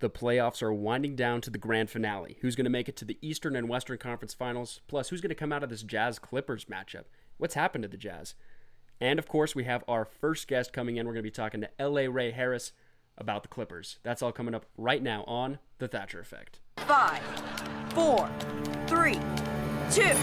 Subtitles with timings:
[0.00, 2.38] The playoffs are winding down to the grand finale.
[2.40, 4.80] Who's going to make it to the Eastern and Western Conference Finals?
[4.86, 7.04] Plus, who's going to come out of this Jazz Clippers matchup?
[7.36, 8.34] What's happened to the Jazz?
[9.00, 11.06] And of course, we have our first guest coming in.
[11.06, 12.72] We're going to be talking to LA Ray Harris
[13.16, 13.98] about the Clippers.
[14.04, 16.60] That's all coming up right now on The Thatcher Effect.
[16.76, 17.22] Five,
[17.92, 18.30] four,
[18.86, 19.18] three,
[19.90, 20.16] two.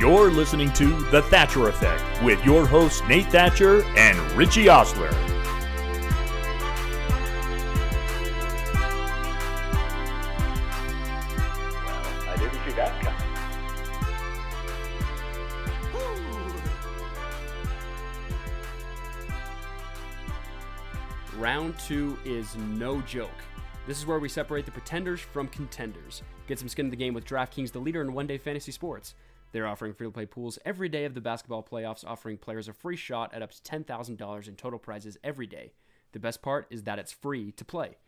[0.00, 5.35] You're listening to The Thatcher Effect with your hosts Nate Thatcher and Richie Osler.
[21.46, 23.30] Round two is no joke.
[23.86, 26.24] This is where we separate the pretenders from contenders.
[26.48, 29.14] Get some skin in the game with DraftKings, the leader in one day fantasy sports.
[29.52, 32.72] They're offering free to play pools every day of the basketball playoffs, offering players a
[32.72, 35.70] free shot at up to $10,000 in total prizes every day.
[36.10, 37.98] The best part is that it's free to play.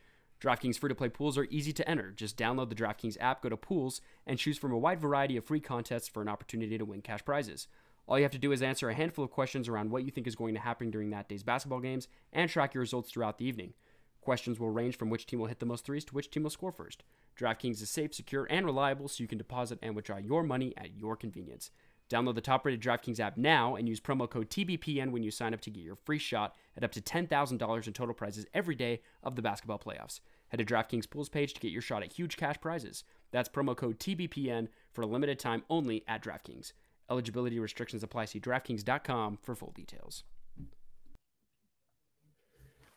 [0.42, 2.10] DraftKings free to play pools are easy to enter.
[2.10, 5.44] Just download the DraftKings app, go to pools, and choose from a wide variety of
[5.44, 7.68] free contests for an opportunity to win cash prizes.
[8.08, 10.26] All you have to do is answer a handful of questions around what you think
[10.26, 13.44] is going to happen during that day's basketball games and track your results throughout the
[13.44, 13.74] evening.
[14.22, 16.50] Questions will range from which team will hit the most threes to which team will
[16.50, 17.02] score first.
[17.38, 20.96] DraftKings is safe, secure, and reliable so you can deposit and withdraw your money at
[20.96, 21.70] your convenience.
[22.08, 25.52] Download the top rated DraftKings app now and use promo code TBPN when you sign
[25.52, 29.02] up to get your free shot at up to $10,000 in total prizes every day
[29.22, 30.20] of the basketball playoffs.
[30.48, 33.04] Head to DraftKings Pools page to get your shot at huge cash prizes.
[33.32, 36.72] That's promo code TBPN for a limited time only at DraftKings.
[37.10, 38.26] Eligibility restrictions apply.
[38.26, 40.24] See DraftKings.com for full details.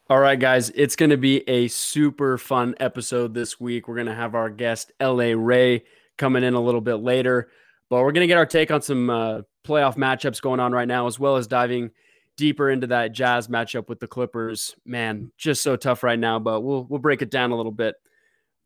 [0.09, 3.87] All right, guys, it's going to be a super fun episode this week.
[3.87, 5.85] We're going to have our guest, LA Ray,
[6.17, 7.49] coming in a little bit later,
[7.89, 10.87] but we're going to get our take on some uh, playoff matchups going on right
[10.87, 11.91] now, as well as diving
[12.35, 14.75] deeper into that Jazz matchup with the Clippers.
[14.85, 17.95] Man, just so tough right now, but we'll we'll break it down a little bit.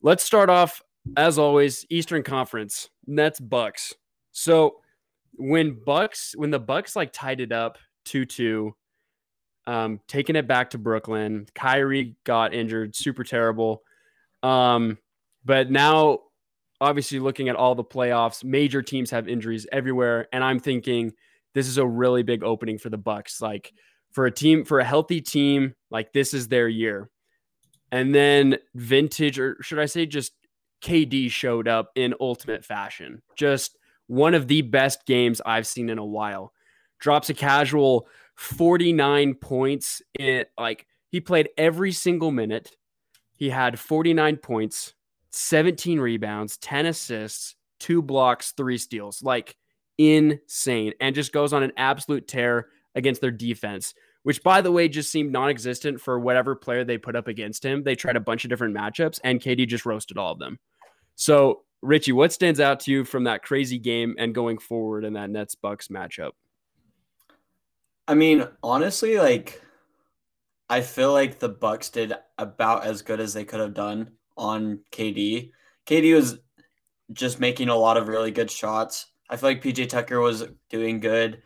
[0.02, 0.82] Let's start off
[1.16, 3.94] as always, Eastern Conference, Nets Bucks.
[4.32, 4.78] So
[5.38, 8.72] when Bucks when the Bucks like tied it up 2-2
[9.68, 13.84] um taking it back to Brooklyn, Kyrie got injured, super terrible.
[14.44, 14.98] Um
[15.44, 16.20] but now
[16.82, 21.14] obviously looking at all the playoffs, major teams have injuries everywhere and I'm thinking
[21.54, 23.74] this is a really big opening for the Bucks like
[24.12, 27.10] for a team for a healthy team, like this is their year.
[27.92, 30.34] And then vintage or should I say just
[30.82, 33.22] KD showed up in ultimate fashion.
[33.36, 33.78] Just
[34.08, 36.54] one of the best games I've seen in a while.
[37.00, 42.72] Drops a casual 49 points in like he played every single minute.
[43.38, 44.94] He had 49 points,
[45.32, 49.22] 17 rebounds, 10 assists, two blocks, three steals.
[49.22, 49.56] Like
[49.98, 50.94] insane.
[51.00, 55.12] And just goes on an absolute tear against their defense, which by the way just
[55.12, 57.84] seemed non-existent for whatever player they put up against him.
[57.84, 60.60] They tried a bunch of different matchups and KD just roasted all of them.
[61.16, 65.14] So, Richie, what stands out to you from that crazy game and going forward in
[65.14, 66.32] that Nets Bucks matchup?
[68.08, 69.62] I mean, honestly, like
[70.70, 74.80] I feel like the Bucks did about as good as they could have done on
[74.92, 75.52] KD.
[75.86, 76.40] KD was
[77.14, 79.08] just making a lot of really good shots.
[79.30, 81.42] I feel like PJ Tucker was doing good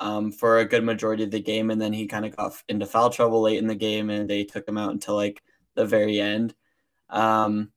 [0.00, 2.86] um, for a good majority of the game, and then he kind of got into
[2.86, 5.40] foul trouble late in the game, and they took him out until like
[5.76, 6.54] the very end.
[7.10, 7.70] Um,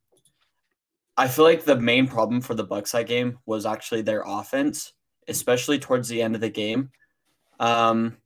[1.18, 4.92] I feel like the main problem for the Bucks that game was actually their offense,
[5.26, 6.90] especially towards the end of the game.
[7.58, 8.16] Um,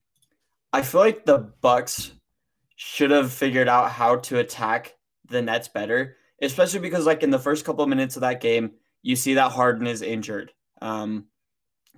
[0.74, 2.12] I feel like the Bucks
[2.76, 4.94] should have figured out how to attack
[5.26, 8.72] the Nets better, especially because like in the first couple of minutes of that game,
[9.00, 10.52] you see that Harden is injured.
[10.82, 11.28] Um,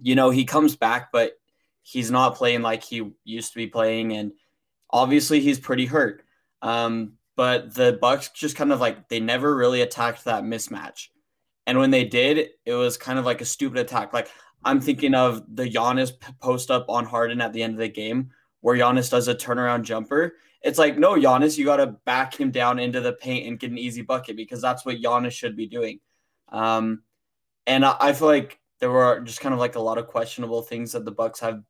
[0.00, 1.32] you know, he comes back, but
[1.82, 4.32] he's not playing like he used to be playing, and
[4.91, 6.22] obviously he's pretty hurt.
[6.62, 11.09] Um, but the Bucks just kind of like they never really attacked that mismatch.
[11.67, 14.12] And when they did, it was kind of like a stupid attack.
[14.12, 14.31] Like
[14.65, 18.31] I'm thinking of the Giannis post up on Harden at the end of the game
[18.61, 20.34] where Giannis does a turnaround jumper.
[20.62, 23.71] It's like, no, Giannis, you got to back him down into the paint and get
[23.71, 26.00] an easy bucket because that's what Giannis should be doing.
[26.49, 27.03] Um,
[27.67, 30.62] and I, I feel like there were just kind of like a lot of questionable
[30.62, 31.62] things that the Bucks have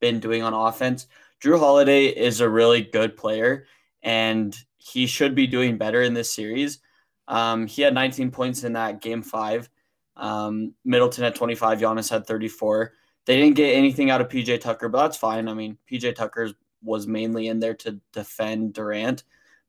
[0.00, 1.06] been doing on offense.
[1.42, 3.66] Jrue Holiday is a really good player,
[4.02, 6.80] and he should be doing better in this series.
[7.28, 9.68] Um, he had 19 points in that game five.
[10.16, 11.78] Um, Middleton had 25.
[11.78, 12.92] Giannis had 34.
[13.26, 15.48] They didn't get anything out of PJ Tucker, but that's fine.
[15.48, 16.50] I mean, PJ Tucker
[16.82, 19.24] was mainly in there to defend Durant.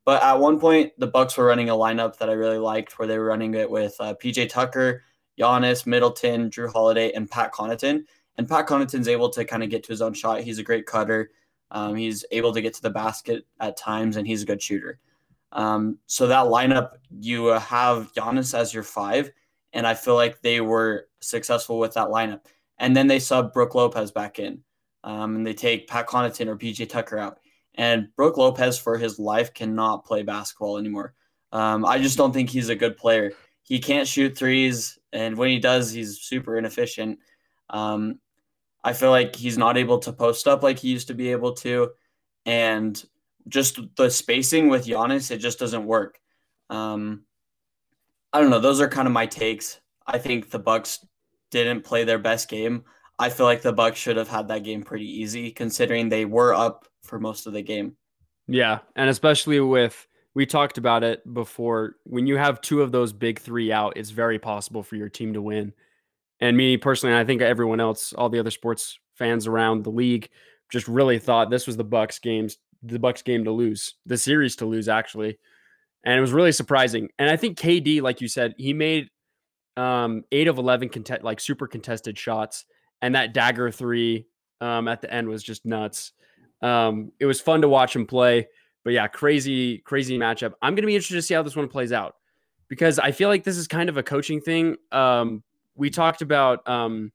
[0.06, 3.08] But at one point, the Bucks were running a lineup that I really liked, where
[3.08, 5.04] they were running it with uh, PJ Tucker,
[5.40, 8.06] Giannis, Middleton, Jrue Holiday, and Pat Connaughton.
[8.38, 10.42] And Pat Connaughton's able to kind of get to his own shot.
[10.42, 11.32] He's a great cutter.
[11.72, 15.00] Um, he's able to get to the basket at times, and he's a good shooter.
[15.54, 19.32] Um, so that lineup, you have Giannis as your five,
[19.74, 22.42] and I feel like they were successful with that lineup.
[22.78, 24.62] And then they sub Brook Lopez back in,
[25.04, 27.40] um, and they take Pat Connaughton or PJ Tucker out.
[27.76, 31.14] And Brook Lopez, for his life, cannot play basketball anymore.
[31.54, 33.32] Um, I just don't think he's a good player.
[33.64, 37.20] He can't shoot threes, and when he does, he's super inefficient.
[37.70, 38.20] Um,
[38.84, 41.54] I feel like he's not able to post up like he used to be able
[41.54, 41.92] to,
[42.46, 43.04] and
[43.48, 46.20] just the spacing with Giannis, it just doesn't work.
[46.70, 47.24] Um,
[48.34, 48.60] I don't know.
[48.60, 49.80] Those are kind of my takes.
[50.08, 51.06] I think the Bucks
[51.52, 52.84] didn't play their best game.
[53.20, 56.54] I feel like the Bucks should have had that game pretty easy, considering they were
[56.54, 57.96] up for most of the game.
[58.48, 61.98] Yeah, and especially with we talked about it before.
[62.04, 65.34] When you have two of those big three out, it's very possible for your team
[65.34, 65.74] to win.
[66.42, 70.30] And me personally, I think everyone else, all the other sports fans around the league,
[70.72, 74.56] just really thought this was the Bucks games, the Bucks game to lose, the series
[74.58, 75.38] to lose actually.
[76.04, 77.10] And it was really surprising.
[77.20, 79.10] And I think KD, like you said, he made
[79.78, 82.66] um, eight of eleven contest like super contested shots,
[83.02, 84.26] and that dagger three
[84.60, 86.14] um, at the end was just nuts.
[86.62, 88.48] Um, it was fun to watch him play.
[88.84, 90.54] But yeah, crazy, crazy matchup.
[90.62, 92.16] I'm to be interested to see how this one plays out
[92.68, 94.76] because I feel like this is kind of a coaching thing.
[94.92, 95.44] Um,
[95.76, 97.12] we talked about um,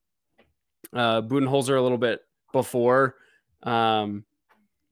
[0.93, 2.21] uh, Budenholzer a little bit
[2.53, 3.17] before.
[3.63, 4.25] Um,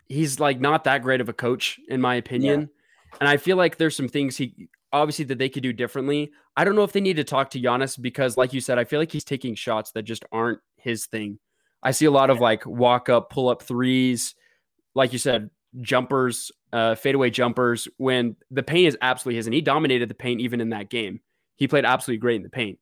[0.08, 2.60] he's like not that great of a coach, in my opinion.
[2.60, 3.16] Yeah.
[3.20, 6.30] And I feel like there's some things he obviously that they could do differently.
[6.56, 8.84] I don't know if they need to talk to Giannis because, like you said, I
[8.84, 11.38] feel like he's taking shots that just aren't his thing.
[11.82, 14.34] I see a lot of like walk up, pull up threes,
[14.94, 15.50] like you said,
[15.80, 19.46] jumpers, uh, fadeaway jumpers when the paint is absolutely his.
[19.46, 21.20] And he dominated the paint even in that game.
[21.56, 22.78] He played absolutely great in the paint,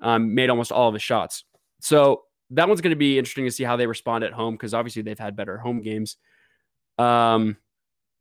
[0.00, 1.44] um, made almost all of his shots.
[1.80, 4.74] So that one's going to be interesting to see how they respond at home because
[4.74, 6.16] obviously they've had better home games.
[6.98, 7.56] Um,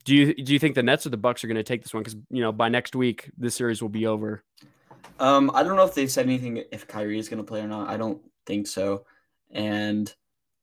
[0.04, 1.94] do you do you think the Nets or the Bucks are going to take this
[1.94, 2.04] one?
[2.04, 4.44] Because you know by next week this series will be over.
[5.20, 7.68] Um, I don't know if they've said anything if Kyrie is going to play or
[7.68, 7.90] not.
[7.90, 9.06] I don't think so,
[9.52, 10.14] and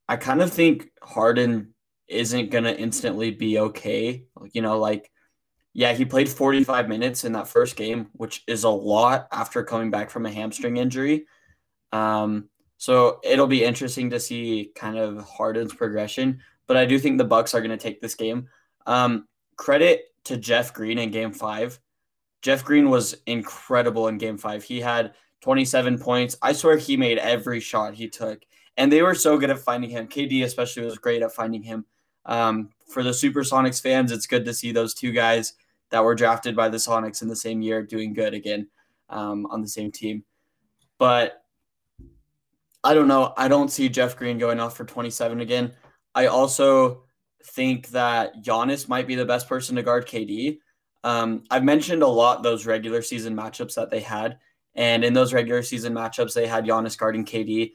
[0.08, 1.74] I kind of think Harden
[2.08, 4.24] isn't going to instantly be okay.
[4.52, 5.10] You know, like,
[5.74, 9.90] yeah, he played 45 minutes in that first game, which is a lot after coming
[9.90, 11.26] back from a hamstring injury.
[11.92, 16.40] Um, so it'll be interesting to see kind of Harden's progression.
[16.66, 18.48] But I do think the Bucks are going to take this game.
[18.86, 21.80] Um, credit to Jeff Green in Game Five.
[22.42, 24.64] Jeff Green was incredible in Game Five.
[24.64, 26.36] He had 27 points.
[26.42, 28.42] I swear he made every shot he took,
[28.76, 30.06] and they were so good at finding him.
[30.06, 31.84] KD especially was great at finding him.
[32.26, 35.54] Um, for the Supersonics fans, it's good to see those two guys
[35.92, 38.66] that were drafted by the Sonics in the same year doing good again
[39.10, 40.24] um, on the same team.
[40.98, 41.44] But
[42.82, 43.34] I don't know.
[43.36, 45.72] I don't see Jeff Green going off for 27 again.
[46.14, 47.04] I also
[47.44, 50.58] think that Giannis might be the best person to guard KD.
[51.04, 54.38] Um, I've mentioned a lot those regular season matchups that they had.
[54.74, 57.72] And in those regular season matchups, they had Giannis guarding KD.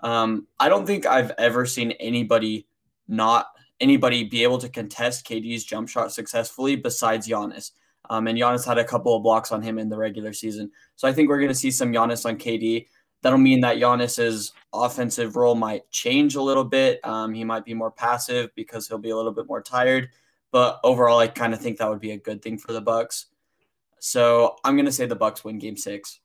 [0.00, 2.66] Um, I don't think I've ever seen anybody
[3.08, 3.48] not
[3.80, 7.72] anybody be able to contest KD's jump shot successfully besides Giannis.
[8.10, 10.70] Um, and Giannis had a couple of blocks on him in the regular season.
[10.96, 12.86] So I think we're going to see some Giannis on KD.
[13.22, 17.04] That'll mean that Giannis's offensive role might change a little bit.
[17.04, 20.08] Um, he might be more passive because he'll be a little bit more tired.
[20.50, 23.26] But overall, I kind of think that would be a good thing for the Bucks.
[23.98, 26.20] So I'm going to say the Bucks win Game Six,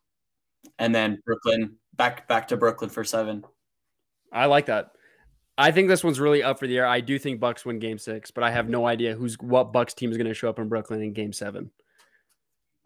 [0.79, 3.43] and then Brooklyn back back to Brooklyn for seven.
[4.31, 4.91] I like that.
[5.57, 6.87] I think this one's really up for the air.
[6.87, 9.93] I do think Bucks win Game Six, but I have no idea who's what Bucks
[9.93, 11.69] team is going to show up in Brooklyn in Game Seven.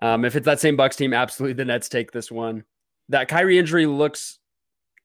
[0.02, 2.64] Um, if it's that same Bucks team, absolutely the Nets take this one.
[3.10, 4.40] That Kyrie injury looks,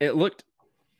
[0.00, 0.44] it looked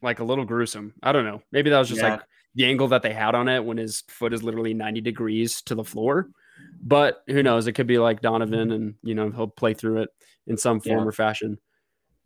[0.03, 0.95] like a little gruesome.
[1.03, 1.43] I don't know.
[1.51, 2.13] Maybe that was just yeah.
[2.13, 2.23] like
[2.55, 5.75] the angle that they had on it when his foot is literally ninety degrees to
[5.75, 6.31] the floor.
[6.81, 7.67] But who knows?
[7.67, 10.11] It could be like Donovan, and you know he'll play through it
[10.47, 11.07] in some form yeah.
[11.07, 11.59] or fashion.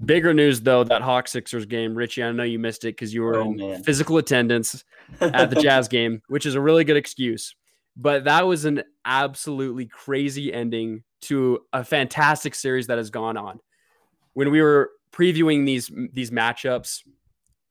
[0.05, 2.23] Bigger news though, that Hawk Sixers game, Richie.
[2.23, 3.83] I know you missed it because you were oh, in man.
[3.83, 4.85] physical attendance
[5.21, 7.55] at the Jazz game, which is a really good excuse.
[7.97, 13.59] But that was an absolutely crazy ending to a fantastic series that has gone on.
[14.35, 17.03] When we were previewing these these matchups,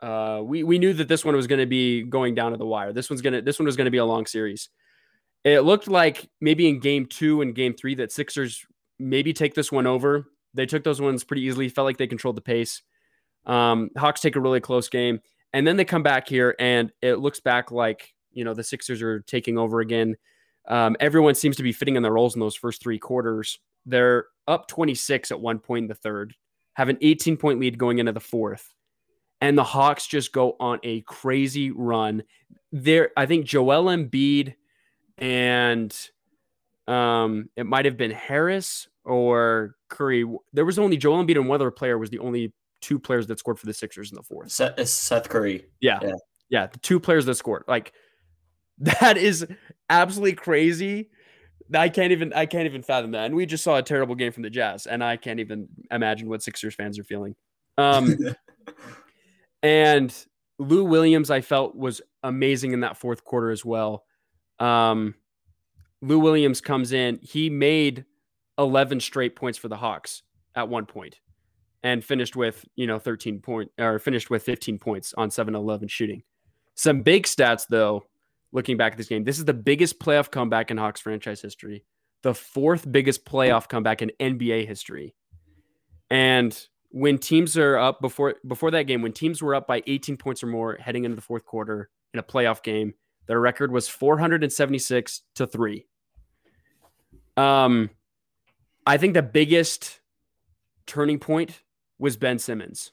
[0.01, 2.65] uh, we we knew that this one was going to be going down to the
[2.65, 2.91] wire.
[2.91, 4.69] This one's gonna this one was going to be a long series.
[5.43, 8.65] It looked like maybe in game two and game three that Sixers
[8.97, 10.25] maybe take this one over
[10.55, 11.69] they took those ones pretty easily.
[11.69, 12.81] Felt like they controlled the pace.
[13.45, 15.19] Um, Hawks take a really close game,
[15.53, 19.01] and then they come back here, and it looks back like you know the Sixers
[19.01, 20.15] are taking over again.
[20.67, 23.59] Um, everyone seems to be fitting in their roles in those first three quarters.
[23.85, 26.33] They're up 26 at one point in the third,
[26.73, 28.73] have an 18 point lead going into the fourth,
[29.41, 32.23] and the Hawks just go on a crazy run.
[32.71, 34.55] There, I think Joel Embiid
[35.17, 35.95] and
[36.87, 40.25] Um, it might have been Harris or Curry.
[40.53, 43.39] There was only Joel Embiid and one other player was the only two players that
[43.39, 44.51] scored for the Sixers in the fourth.
[44.51, 45.65] Seth, Seth Curry.
[45.81, 45.99] Yeah.
[46.01, 46.13] Yeah.
[46.49, 46.67] Yeah.
[46.67, 47.63] The two players that scored.
[47.67, 47.93] Like
[48.79, 49.45] that is
[49.89, 51.09] absolutely crazy.
[51.73, 53.25] I can't even I can't even fathom that.
[53.25, 56.29] And we just saw a terrible game from the Jazz, and I can't even imagine
[56.29, 57.35] what Sixers fans are feeling.
[57.77, 58.15] Um
[59.63, 60.15] and
[60.59, 64.03] Lou Williams, I felt was amazing in that fourth quarter as well.
[64.59, 65.15] Um
[66.01, 68.05] Lou Williams comes in, he made
[68.57, 70.23] 11 straight points for the Hawks
[70.55, 71.19] at one point
[71.83, 76.23] and finished with, you know, 13 point or finished with 15 points on 7-11 shooting.
[76.73, 78.05] Some big stats though,
[78.51, 79.23] looking back at this game.
[79.23, 81.85] This is the biggest playoff comeback in Hawks franchise history,
[82.23, 85.15] the fourth biggest playoff comeback in NBA history.
[86.09, 86.57] And
[86.89, 90.43] when teams are up before before that game, when teams were up by 18 points
[90.43, 92.93] or more heading into the fourth quarter in a playoff game,
[93.27, 95.85] their record was 476 to 3.
[97.37, 97.89] Um
[98.85, 99.99] I think the biggest
[100.85, 101.61] turning point
[101.97, 102.91] was Ben Simmons.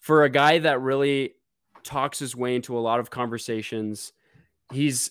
[0.00, 1.34] For a guy that really
[1.82, 4.12] talks his way into a lot of conversations,
[4.72, 5.10] he's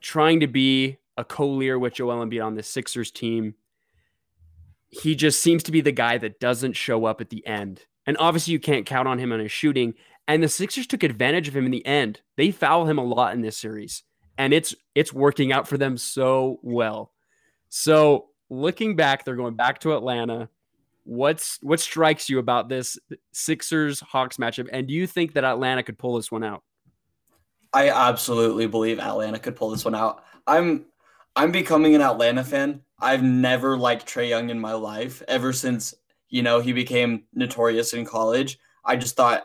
[0.00, 3.54] trying to be a co-leader with Joel Embiid on the Sixers team.
[4.88, 7.86] He just seems to be the guy that doesn't show up at the end.
[8.06, 9.94] And obviously you can't count on him on his shooting.
[10.28, 12.20] And the Sixers took advantage of him in the end.
[12.36, 14.02] They foul him a lot in this series.
[14.38, 17.12] And it's it's working out for them so well.
[17.68, 20.48] So looking back, they're going back to Atlanta.
[21.04, 22.98] What's what strikes you about this
[23.32, 24.68] Sixers Hawks matchup?
[24.70, 26.62] And do you think that Atlanta could pull this one out?
[27.72, 30.22] I absolutely believe Atlanta could pull this one out.
[30.46, 30.84] I'm
[31.34, 32.82] I'm becoming an Atlanta fan.
[33.00, 35.94] I've never liked Trae Young in my life ever since,
[36.28, 38.58] you know, he became notorious in college.
[38.84, 39.44] I just thought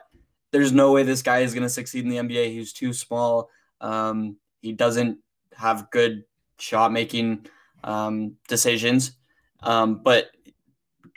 [0.51, 2.51] there's no way this guy is going to succeed in the NBA.
[2.51, 3.49] He's too small.
[3.81, 5.17] Um, he doesn't
[5.55, 6.25] have good
[6.59, 7.47] shot making
[7.83, 9.13] um, decisions.
[9.63, 10.27] Um, but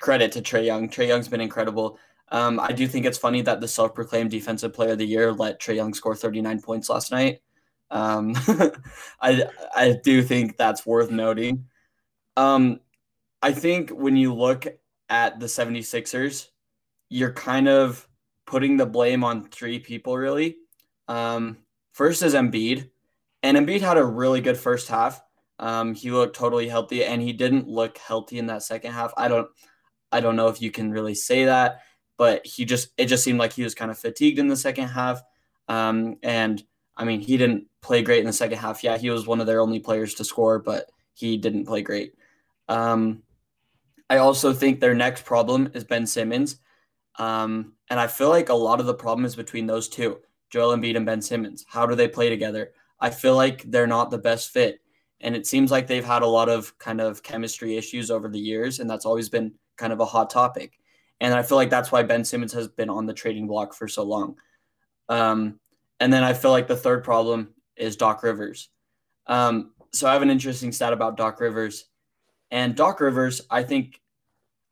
[0.00, 0.88] credit to Trae Young.
[0.88, 1.98] Trae Young's been incredible.
[2.32, 5.60] Um, I do think it's funny that the self-proclaimed defensive player of the year let
[5.60, 7.40] Trae Young score 39 points last night.
[7.90, 8.34] Um,
[9.20, 11.66] I I do think that's worth noting.
[12.36, 12.80] Um,
[13.42, 14.66] I think when you look
[15.08, 16.48] at the 76ers,
[17.08, 18.06] you're kind of
[18.46, 20.56] putting the blame on three people really.
[21.08, 21.58] Um,
[21.92, 22.90] first is Embiid,
[23.42, 25.20] and Embiid had a really good first half.
[25.60, 29.12] Um, he looked totally healthy, and he didn't look healthy in that second half.
[29.16, 29.48] I don't,
[30.10, 31.82] I don't know if you can really say that
[32.20, 34.88] but he just it just seemed like he was kind of fatigued in the second
[34.88, 35.22] half.
[35.68, 36.62] Um, and
[36.94, 38.84] I mean, he didn't play great in the second half.
[38.84, 42.12] Yeah, he was one of their only players to score, but he didn't play great.
[42.68, 43.22] Um,
[44.10, 46.58] I also think their next problem is Ben Simmons.
[47.18, 50.18] Um, and I feel like a lot of the problem is between those two,
[50.50, 51.64] Joel Embiid and Ben Simmons.
[51.66, 52.72] How do they play together?
[53.00, 54.80] I feel like they're not the best fit.
[55.20, 58.38] And it seems like they've had a lot of kind of chemistry issues over the
[58.38, 60.78] years, and that's always been kind of a hot topic.
[61.20, 63.86] And I feel like that's why Ben Simmons has been on the trading block for
[63.86, 64.38] so long.
[65.08, 65.60] Um,
[65.98, 68.70] and then I feel like the third problem is Doc Rivers.
[69.26, 71.84] Um, so I have an interesting stat about Doc Rivers.
[72.50, 74.00] And Doc Rivers, I think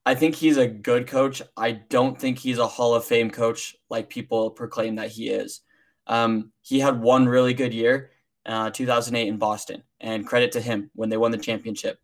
[0.07, 1.43] I think he's a good coach.
[1.55, 5.61] I don't think he's a Hall of Fame coach like people proclaim that he is.
[6.07, 8.13] Um, he had one really good year,
[8.49, 12.01] uh, 2008 in Boston, and credit to him when they won the championship.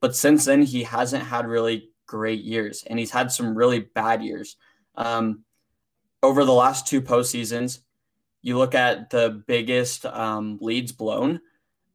[0.00, 4.24] But since then, he hasn't had really great years, and he's had some really bad
[4.24, 4.56] years.
[4.96, 5.44] Um,
[6.22, 7.80] over the last two postseasons,
[8.40, 11.40] you look at the biggest um, leads blown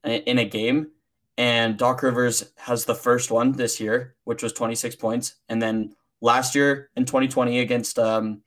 [0.03, 0.91] in a game,
[1.37, 5.95] and Doc Rivers has the first one this year, which was 26 points, and then
[6.21, 8.41] last year in 2020 against um,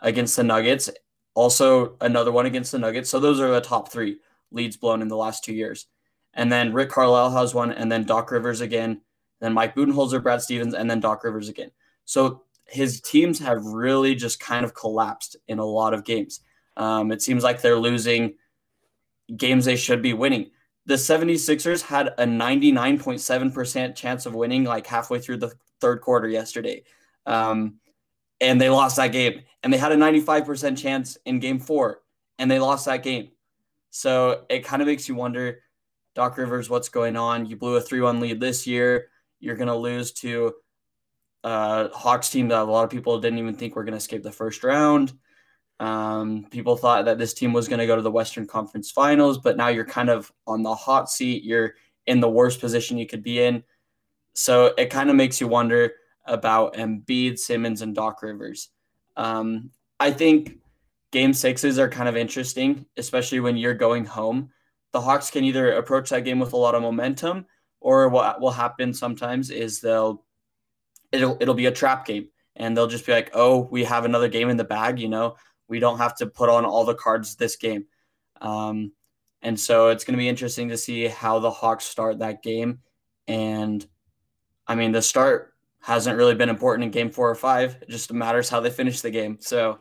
[0.00, 0.88] against the Nuggets,
[1.34, 3.10] also another one against the Nuggets.
[3.10, 4.18] So those are the top three
[4.54, 5.86] leads blown in the last two years.
[6.32, 9.00] And then Rick Carlisle has one, and then Doc Rivers again,
[9.40, 11.70] then Mike Budenholzer, Brad Stevens, and then Doc Rivers again.
[12.04, 16.40] So his teams have really just kind of collapsed in a lot of games.
[16.76, 18.34] Um, it seems like they're losing
[19.36, 20.50] games they should be winning.
[20.86, 26.82] The 76ers had a 99.7% chance of winning like halfway through the third quarter yesterday.
[27.26, 27.76] Um,
[28.40, 29.42] and they lost that game.
[29.62, 32.02] And they had a 95% chance in game four,
[32.38, 33.30] and they lost that game.
[33.94, 35.60] So it kind of makes you wonder,
[36.16, 37.46] Doc Rivers, what's going on?
[37.46, 39.06] You blew a 3 1 lead this year.
[39.38, 40.52] You're going to lose to
[41.44, 44.24] a Hawks team that a lot of people didn't even think were going to escape
[44.24, 45.12] the first round.
[45.78, 49.38] Um, people thought that this team was going to go to the Western Conference Finals,
[49.38, 51.44] but now you're kind of on the hot seat.
[51.44, 51.76] You're
[52.08, 53.62] in the worst position you could be in.
[54.34, 55.92] So it kind of makes you wonder
[56.26, 58.70] about Embiid, Simmons, and Doc Rivers.
[59.16, 59.70] Um,
[60.00, 60.58] I think
[61.14, 64.50] game sixes are kind of interesting, especially when you're going home.
[64.90, 67.46] The Hawks can either approach that game with a lot of momentum
[67.80, 70.24] or what will happen sometimes is they'll
[71.12, 74.26] it'll it'll be a trap game and they'll just be like, "Oh, we have another
[74.26, 75.36] game in the bag, you know.
[75.68, 77.86] We don't have to put on all the cards this game."
[78.40, 78.90] Um,
[79.40, 82.80] and so it's going to be interesting to see how the Hawks start that game.
[83.28, 83.86] And
[84.66, 87.78] I mean, the start hasn't really been important in game 4 or 5.
[87.82, 89.38] It just matters how they finish the game.
[89.40, 89.78] So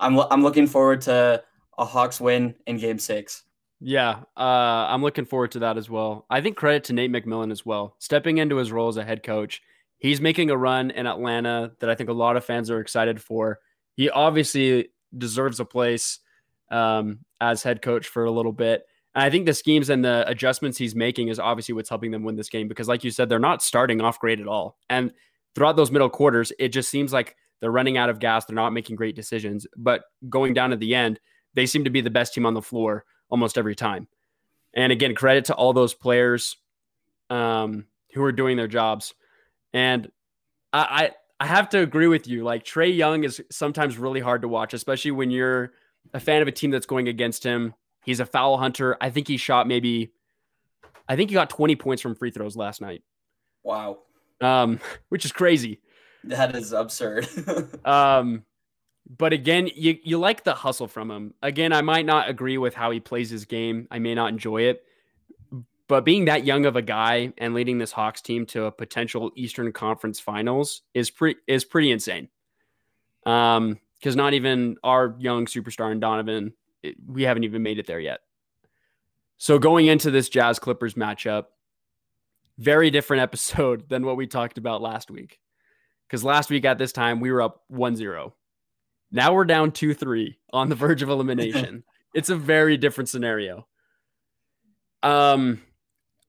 [0.00, 1.42] I'm I'm looking forward to
[1.78, 3.44] a Hawks win in game 6.
[3.82, 4.40] Yeah, uh,
[4.88, 6.26] I'm looking forward to that as well.
[6.28, 9.22] I think credit to Nate McMillan as well, stepping into his role as a head
[9.22, 9.62] coach.
[9.98, 13.22] He's making a run in Atlanta that I think a lot of fans are excited
[13.22, 13.58] for.
[13.96, 16.18] He obviously deserves a place
[16.70, 18.84] um, as head coach for a little bit.
[19.14, 22.22] And I think the schemes and the adjustments he's making is obviously what's helping them
[22.22, 24.76] win this game because, like you said, they're not starting off great at all.
[24.88, 25.12] And
[25.54, 28.44] throughout those middle quarters, it just seems like they're running out of gas.
[28.44, 29.66] They're not making great decisions.
[29.76, 31.20] But going down to the end,
[31.54, 34.08] they seem to be the best team on the floor almost every time.
[34.74, 36.56] And again, credit to all those players
[37.28, 39.14] um, who are doing their jobs.
[39.72, 40.10] And
[40.72, 42.44] I, I, I have to agree with you.
[42.44, 45.72] Like Trae Young is sometimes really hard to watch, especially when you're
[46.14, 47.74] a fan of a team that's going against him.
[48.04, 48.96] He's a foul hunter.
[49.00, 50.12] I think he shot maybe,
[51.08, 53.02] I think he got 20 points from free throws last night.
[53.62, 54.00] Wow.
[54.40, 55.80] Um, which is crazy.
[56.24, 57.28] That is absurd.
[57.84, 58.44] um,
[59.18, 61.34] but again, you you like the hustle from him.
[61.42, 63.88] Again, I might not agree with how he plays his game.
[63.90, 64.84] I may not enjoy it.
[65.88, 69.32] But being that young of a guy and leading this Hawks team to a potential
[69.34, 72.28] Eastern Conference Finals is pretty is pretty insane.
[73.26, 77.86] Um, because not even our young superstar and Donovan, it, we haven't even made it
[77.86, 78.20] there yet.
[79.36, 81.46] So going into this Jazz Clippers matchup,
[82.60, 85.40] very different episode than what we talked about last week.
[86.06, 88.32] Because last week at this time we were up 1-0.
[89.12, 91.82] Now we're down 2 3 on the verge of elimination.
[92.14, 93.66] it's a very different scenario.
[95.02, 95.62] Um,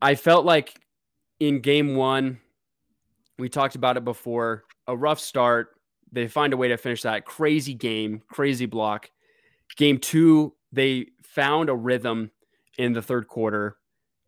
[0.02, 0.80] I felt like
[1.40, 2.40] in game one,
[3.38, 5.70] we talked about it before, a rough start.
[6.12, 9.10] They find a way to finish that crazy game, crazy block.
[9.78, 12.32] Game two, they found a rhythm
[12.78, 13.78] in the third quarter,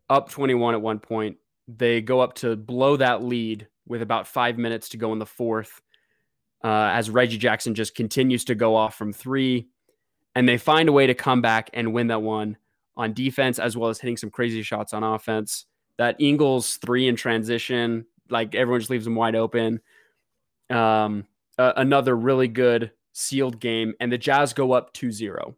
[0.08, 1.36] up 21 at one point.
[1.68, 5.26] They go up to blow that lead with about five minutes to go in the
[5.26, 5.80] fourth
[6.62, 9.68] uh, as Reggie Jackson just continues to go off from three.
[10.34, 12.56] And they find a way to come back and win that one
[12.96, 15.66] on defense, as well as hitting some crazy shots on offense.
[15.98, 19.80] That Ingles three in transition, like everyone just leaves them wide open.
[20.70, 21.26] Um,
[21.58, 25.54] uh, another really good sealed game, and the Jazz go up 2 0.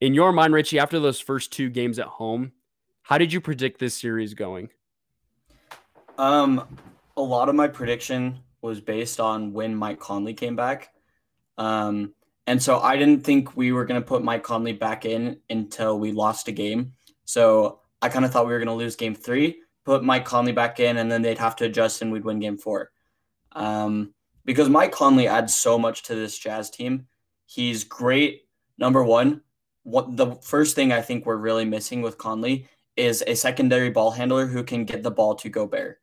[0.00, 2.52] In your mind, Richie, after those first two games at home,
[3.02, 4.70] how did you predict this series going?
[6.18, 6.78] Um,
[7.16, 10.92] a lot of my prediction was based on when Mike Conley came back.
[11.58, 12.14] Um,
[12.46, 15.98] and so I didn't think we were going to put Mike Conley back in until
[15.98, 16.92] we lost a game.
[17.24, 20.52] So I kind of thought we were going to lose game three, put Mike Conley
[20.52, 22.90] back in, and then they'd have to adjust and we'd win game four.
[23.52, 27.06] Um, because Mike Conley adds so much to this Jazz team.
[27.46, 28.42] He's great.
[28.78, 29.42] Number one,
[29.84, 34.10] what the first thing I think we're really missing with Conley is a secondary ball
[34.10, 36.00] handler who can get the ball to Gobert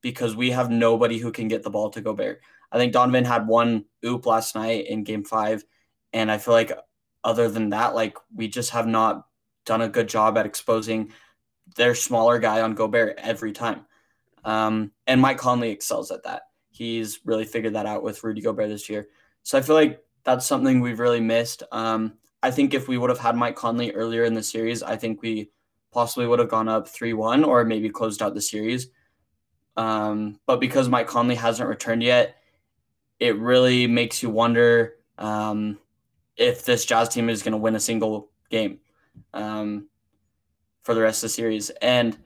[0.00, 2.40] because we have nobody who can get the ball to Gobert.
[2.70, 5.64] I think Donovan had one oop last night in game five.
[6.12, 6.72] And I feel like
[7.24, 9.26] other than that, like we just have not
[9.66, 11.12] done a good job at exposing
[11.76, 13.84] their smaller guy on Gobert every time.
[14.44, 16.42] Um, and Mike Conley excels at that.
[16.70, 19.08] He's really figured that out with Rudy Gobert this year.
[19.42, 21.62] So I feel like that's something we've really missed.
[21.72, 24.96] Um, I think if we would have had Mike Conley earlier in the series, I
[24.96, 25.50] think we
[25.92, 28.88] possibly would have gone up 3 1 or maybe closed out the series.
[29.76, 32.36] Um, but because Mike Conley hasn't returned yet,
[33.20, 35.78] it really makes you wonder um,
[36.36, 38.80] if this Jazz team is going to win a single game
[39.34, 39.88] um,
[40.82, 41.70] for the rest of the series.
[41.70, 42.16] And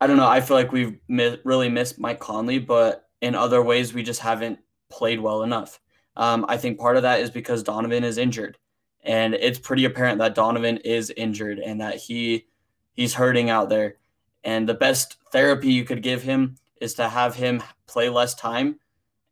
[0.00, 0.28] I don't know.
[0.28, 4.20] I feel like we've mi- really missed Mike Conley, but in other ways, we just
[4.20, 4.58] haven't
[4.90, 5.80] played well enough.
[6.16, 8.58] Um, I think part of that is because Donovan is injured,
[9.04, 12.46] and it's pretty apparent that Donovan is injured and that he
[12.94, 13.96] he's hurting out there.
[14.44, 18.78] And the best therapy you could give him is to have him play less time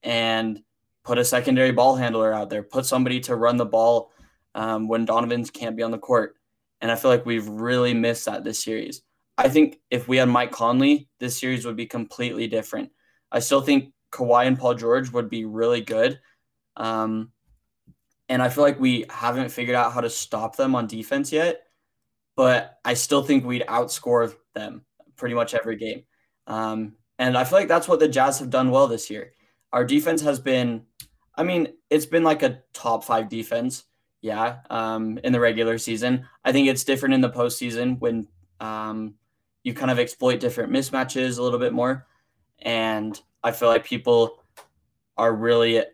[0.03, 0.63] and
[1.05, 4.13] put a secondary ball handler out there, put somebody to run the ball
[4.55, 6.37] um, when Donovan's can't be on the court.
[6.81, 9.03] And I feel like we've really missed that this series.
[9.37, 12.91] I think if we had Mike Conley, this series would be completely different.
[13.33, 16.21] I still think Kawhi and Paul George would be really good.
[16.77, 17.33] Um,
[18.29, 21.63] and I feel like we haven't figured out how to stop them on defense yet.
[22.41, 26.05] But I still think we'd outscore them pretty much every game.
[26.47, 29.35] Um, and I feel like that's what the Jazz have done well this year.
[29.75, 30.87] Our defense has been,
[31.35, 33.85] I mean, it's been like a top five defense,
[34.23, 36.27] yeah, um, in the regular season.
[36.43, 38.27] I think it's different in the postseason when
[38.59, 39.17] um,
[39.63, 42.07] you kind of exploit different mismatches a little bit more,
[42.61, 44.43] and I feel like people
[45.19, 45.85] are really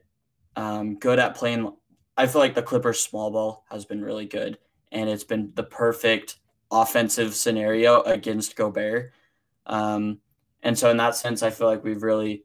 [0.54, 1.72] um, good at playing.
[2.16, 4.59] I feel like the Clippers small ball has been really good,
[4.92, 6.37] and it's been the perfect
[6.70, 9.12] offensive scenario against Gobert.
[9.66, 10.18] Um,
[10.62, 12.44] and so in that sense, I feel like we've really,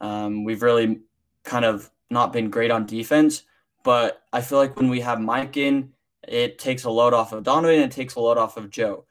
[0.00, 1.00] um, we've really
[1.44, 3.44] kind of not been great on defense.
[3.82, 5.92] But I feel like when we have Mike in,
[6.28, 9.06] it takes a load off of Donovan, and it takes a load off of Joe.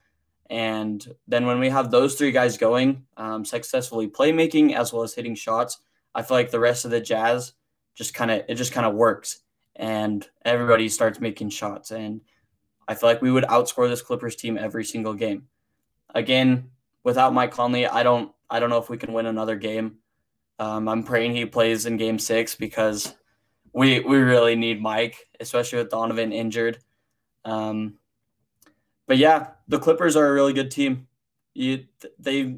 [0.50, 5.14] And then when we have those three guys going, um, successfully playmaking as well as
[5.14, 5.80] hitting shots,
[6.14, 7.54] I feel like the rest of the Jazz
[7.96, 9.42] just kind of it just kind of works,
[9.76, 11.92] and everybody starts making shots.
[11.92, 12.22] And
[12.90, 15.48] I feel like we would outscore this Clippers team every single game.
[16.16, 16.72] Again,
[17.04, 19.98] without Mike Conley, I don't I don't know if we can win another game.
[20.58, 23.14] Um, I'm praying he plays in Game Six because
[23.74, 26.80] we we really need Mike, especially with Donovan injured.
[27.46, 28.00] Um,
[29.06, 31.08] but yeah, the Clippers are a really good team.
[31.54, 31.86] You
[32.18, 32.58] they,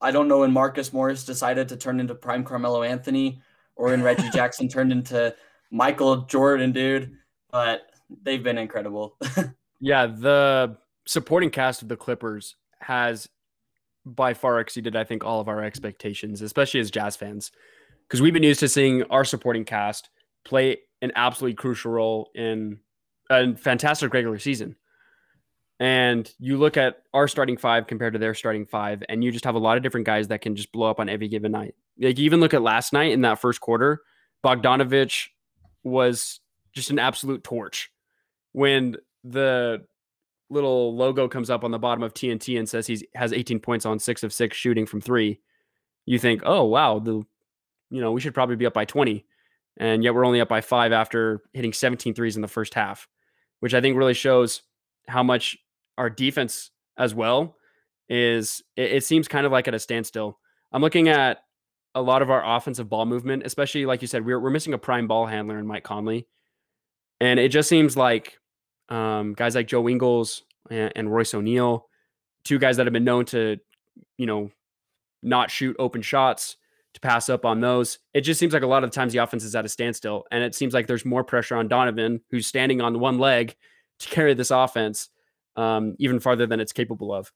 [0.00, 3.40] I don't know when Marcus Morris decided to turn into prime Carmelo Anthony
[3.76, 5.32] or when Reggie Jackson turned into
[5.70, 7.12] Michael Jordan, dude,
[7.52, 7.82] but
[8.22, 9.16] they've been incredible.
[9.80, 13.28] yeah, the supporting cast of the Clippers has
[14.06, 17.50] by far exceeded, I think, all of our expectations, especially as Jazz fans,
[18.06, 20.10] because we've been used to seeing our supporting cast
[20.44, 22.80] play an absolutely crucial role in
[23.30, 24.76] a fantastic regular season.
[25.80, 29.44] And you look at our starting five compared to their starting five, and you just
[29.44, 31.74] have a lot of different guys that can just blow up on every given night.
[31.98, 34.02] Like even look at last night in that first quarter,
[34.44, 35.28] Bogdanovich
[35.82, 36.40] was
[36.74, 37.90] just an absolute torch.
[38.54, 39.84] When the
[40.48, 43.84] little logo comes up on the bottom of TNT and says he has 18 points
[43.84, 45.40] on six of six shooting from three,
[46.06, 47.22] you think, oh wow, the
[47.90, 49.26] you know we should probably be up by 20,
[49.78, 53.08] and yet we're only up by five after hitting 17 threes in the first half,
[53.60, 54.62] which I think really shows
[55.08, 55.56] how much
[55.98, 57.56] our defense as well
[58.08, 58.62] is.
[58.76, 60.38] It, it seems kind of like at a standstill.
[60.72, 61.38] I'm looking at
[61.94, 64.78] a lot of our offensive ball movement, especially like you said, we're we're missing a
[64.78, 66.28] prime ball handler in Mike Conley,
[67.20, 68.38] and it just seems like
[68.88, 71.86] um, guys like Joe Ingles and, and Royce O'Neale,
[72.44, 73.58] two guys that have been known to,
[74.18, 74.50] you know,
[75.22, 76.56] not shoot open shots,
[76.94, 77.98] to pass up on those.
[78.14, 80.24] It just seems like a lot of the times the offense is at a standstill,
[80.30, 83.56] and it seems like there's more pressure on Donovan, who's standing on one leg,
[83.98, 85.10] to carry this offense
[85.56, 87.32] um, even farther than it's capable of.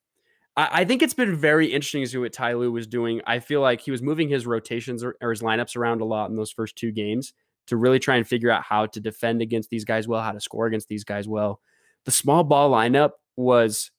[0.57, 3.21] I, I, think it's been very interesting to see what Ty Lue was doing.
[3.27, 6.31] I feel like he was moving his rotations or, or his lineups around a lot
[6.31, 7.33] in those first two games
[7.69, 10.41] to really try and figure out how to defend against these guys well, how to
[10.41, 11.61] score against these guys well.
[12.05, 13.91] The small ball lineup was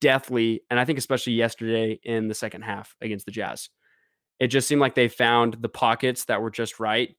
[0.00, 3.68] deathly, and I think especially yesterday in the second half against the Jazz.
[4.38, 7.14] It just seemed like they found the pockets that were just right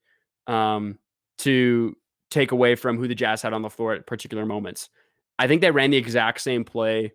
[0.47, 0.97] um,
[1.39, 1.95] to
[2.31, 4.89] take away from who the Jazz had on the floor at particular moments.
[5.37, 7.13] I think they ran the exact same play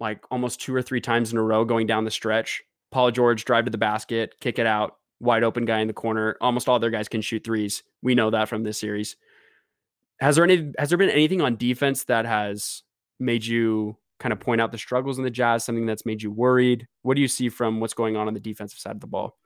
[0.00, 2.62] like almost two or three times in a row going down the stretch.
[2.90, 6.36] Paul George drive to the basket, kick it out, wide open guy in the corner.
[6.40, 7.82] Almost all their guys can shoot threes.
[8.02, 9.16] We know that from this series.
[10.20, 12.82] Has there any has there been anything on defense that has
[13.18, 16.30] made you kind of point out the struggles in the Jazz, something that's made you
[16.30, 16.86] worried?
[17.02, 19.38] What do you see from what's going on on the defensive side of the ball?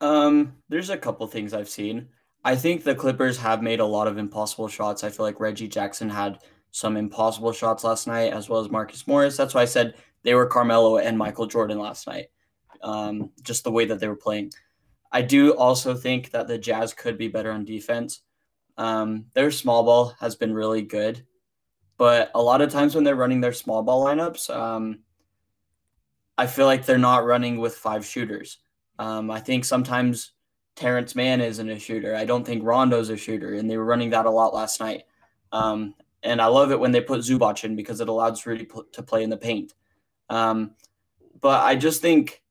[0.00, 2.08] Um, there's a couple things I've seen.
[2.44, 5.02] I think the Clippers have made a lot of impossible shots.
[5.02, 6.40] I feel like Reggie Jackson had
[6.72, 9.36] some impossible shots last night, as well as Marcus Morris.
[9.36, 9.94] That's why I said
[10.24, 12.26] they were Carmelo and Michael Jordan last night.
[12.82, 14.52] Um, just the way that they were playing.
[15.14, 18.22] I do also think that the Jazz could be better on defense.
[18.76, 21.24] Um, their small ball has been really good,
[21.96, 24.98] but a lot of times when they're running their small ball lineups, um,
[26.36, 28.58] I feel like they're not running with five shooters.
[28.98, 30.32] Um, I think sometimes
[30.74, 32.16] Terance Mann isn't a shooter.
[32.16, 35.04] I don't think Rondo's a shooter, and they were running that a lot last night.
[35.52, 39.02] Um, and I love it when they put Zubac in because it allows Rudy to
[39.04, 39.74] play in the paint.
[40.28, 40.72] Um,
[41.40, 42.42] but I just think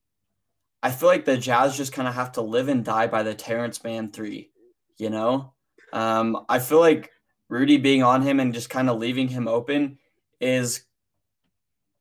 [0.83, 3.33] I feel like the Jazz just kind of have to live and die by the
[3.33, 4.51] Terance Mann three.
[4.97, 5.53] You know,
[5.93, 7.09] um, I feel like
[7.47, 9.97] Rudy being on him and just kind of leaving him open
[10.41, 10.83] is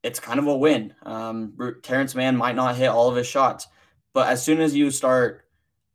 [0.02, 0.94] it's kind of a win.
[1.04, 3.68] Um, Terance Mann might not hit all of his shots,
[4.12, 5.44] but as soon as you start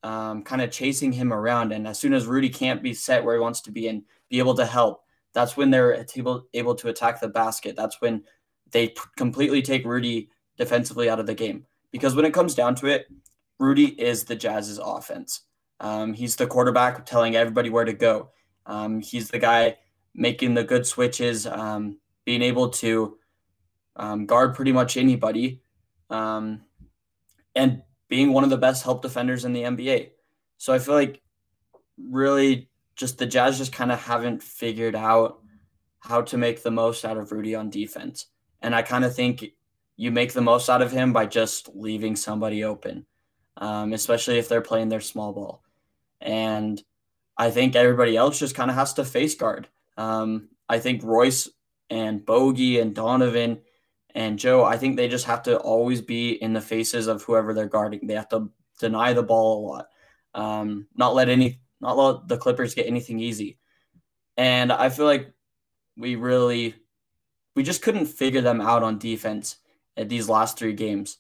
[0.02, 3.36] um, kind of chasing him around, and as soon as Rudy can't be set where
[3.36, 6.88] he wants to be and be able to help, that's when they're able, able to
[6.88, 7.76] attack the basket.
[7.76, 8.24] That's when
[8.72, 11.66] they p- completely take Rudy defensively out of the game.
[11.98, 13.08] Because when it comes down to it,
[13.60, 15.42] Rudy is the Jazz's offense.
[15.80, 18.30] Um, he's the quarterback telling everybody where to go.
[18.66, 19.78] Um, he's the guy
[20.14, 23.18] making the good switches, um, being able to
[23.96, 25.62] um, guard pretty much anybody,
[26.10, 26.62] um,
[27.56, 30.12] and being one of the best help defenders in the NBA.
[30.58, 31.22] So I feel like
[31.98, 35.40] really just the Jazz just kind of haven't figured out
[36.00, 38.28] how to make the most out of Rudy on defense.
[38.62, 39.46] And I kind of think
[39.98, 43.06] you make the most out of him by just leaving somebody open,
[43.58, 45.64] um, especially if they're playing their small ball.
[46.22, 46.82] And
[47.36, 49.68] I think everybody else just kind of has to face guard.
[49.98, 51.50] Um, I think Royce
[51.90, 53.60] and Bogey and Donovan
[54.14, 57.54] and Joe, I think they just have to always be in the faces of whoever
[57.54, 58.06] they're guarding.
[58.06, 59.88] They have to deny the ball a lot,
[60.36, 63.58] um, not let any, not let the Clippers get anything easy.
[64.38, 65.34] And I feel like
[65.98, 66.76] we really,
[67.56, 69.58] we just couldn't figure them out on defense
[69.98, 71.18] at these last three games.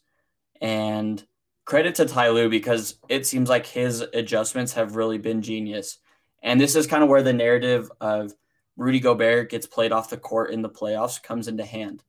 [0.62, 1.24] And
[1.66, 5.98] credit to Ty Lue because it seems like his adjustments have really been genius.
[6.42, 8.34] And this is kind of where the narrative of
[8.78, 12.04] Rudy Gobert gets played off the court in the playoffs comes into hand.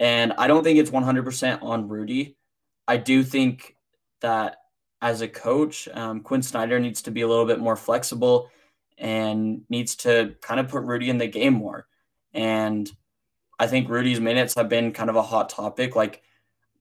[0.00, 2.36] And I don't think it's 100% on Rudy.
[2.86, 3.76] I do think
[4.20, 4.56] that
[5.00, 8.50] as a coach, um, Quin Snyder needs to be a little bit more flexible
[8.98, 11.86] and needs to kind of put Rudy in the game more.
[12.32, 12.90] And
[13.64, 15.96] I think Rudy's minutes have been kind of a hot topic.
[15.96, 16.22] Like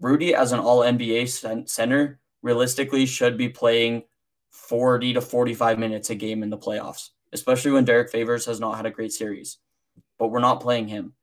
[0.01, 4.03] Rudy, as an all NBA center, realistically should be playing
[4.49, 8.75] 40 to 45 minutes a game in the playoffs, especially when Derrick Favors has not
[8.75, 9.59] had a great series.
[10.19, 11.13] But we're not playing him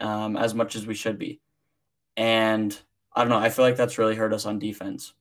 [0.00, 1.40] um, as much as we should be.
[2.16, 2.76] And
[3.14, 3.38] I don't know.
[3.38, 5.12] I feel like that's really hurt us on defense.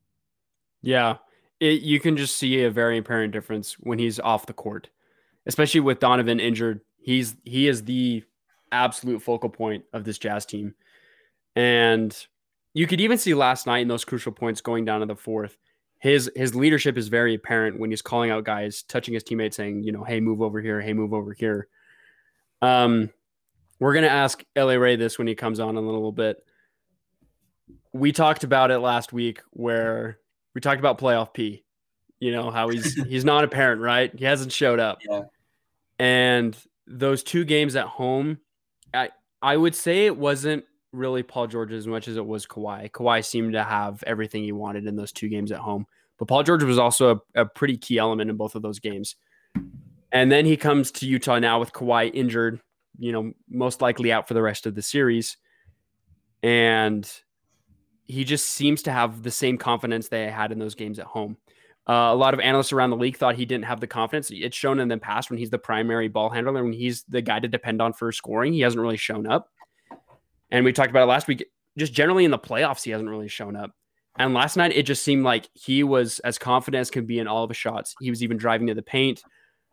[0.81, 1.17] Yeah.
[1.59, 4.89] It, you can just see a very apparent difference when he's off the court,
[5.45, 6.81] especially with Donovan injured.
[6.97, 8.23] He's he is the
[8.71, 10.75] absolute focal point of this Jazz team,
[11.55, 12.15] and
[12.73, 15.57] you could even see last night in those crucial points going down to the fourth.
[15.99, 19.83] His his leadership is very apparent when he's calling out guys, touching his teammates, saying,
[19.83, 21.67] you know, hey, move over here, hey, move over here.
[22.61, 23.09] Um,
[23.79, 26.43] we're gonna ask LA Ray this when he comes on in a little bit.
[27.93, 30.19] We talked about it last week where
[30.53, 31.63] we talked about playoff P.
[32.19, 34.11] You know how he's he's not a parent, right?
[34.15, 35.23] He hasn't showed up, yeah.
[35.97, 38.37] and those two games at home,
[39.41, 42.91] I would say it wasn't really Paul George as much as it was Kawhi.
[42.91, 45.85] Kawhi seemed to have everything he wanted in those two games at home.
[46.17, 49.15] But Paul George was also a, a pretty key element in both of those games.
[50.11, 52.59] And then he comes to Utah now with Kawhi injured,
[52.97, 55.37] you know, most likely out for the rest of the series.
[56.41, 57.09] And
[58.05, 61.37] he just seems to have the same confidence they had in those games at home.
[61.87, 64.29] Uh, a lot of analysts around the league thought he didn't have the confidence.
[64.29, 67.39] It's shown in the past when he's the primary ball handler, when he's the guy
[67.39, 69.49] to depend on for scoring, he hasn't really shown up.
[70.51, 71.45] And we talked about it last week.
[71.77, 73.71] Just generally in the playoffs, he hasn't really shown up.
[74.19, 77.27] And last night, it just seemed like he was as confident as can be in
[77.27, 77.95] all of his shots.
[78.01, 79.23] He was even driving to the paint,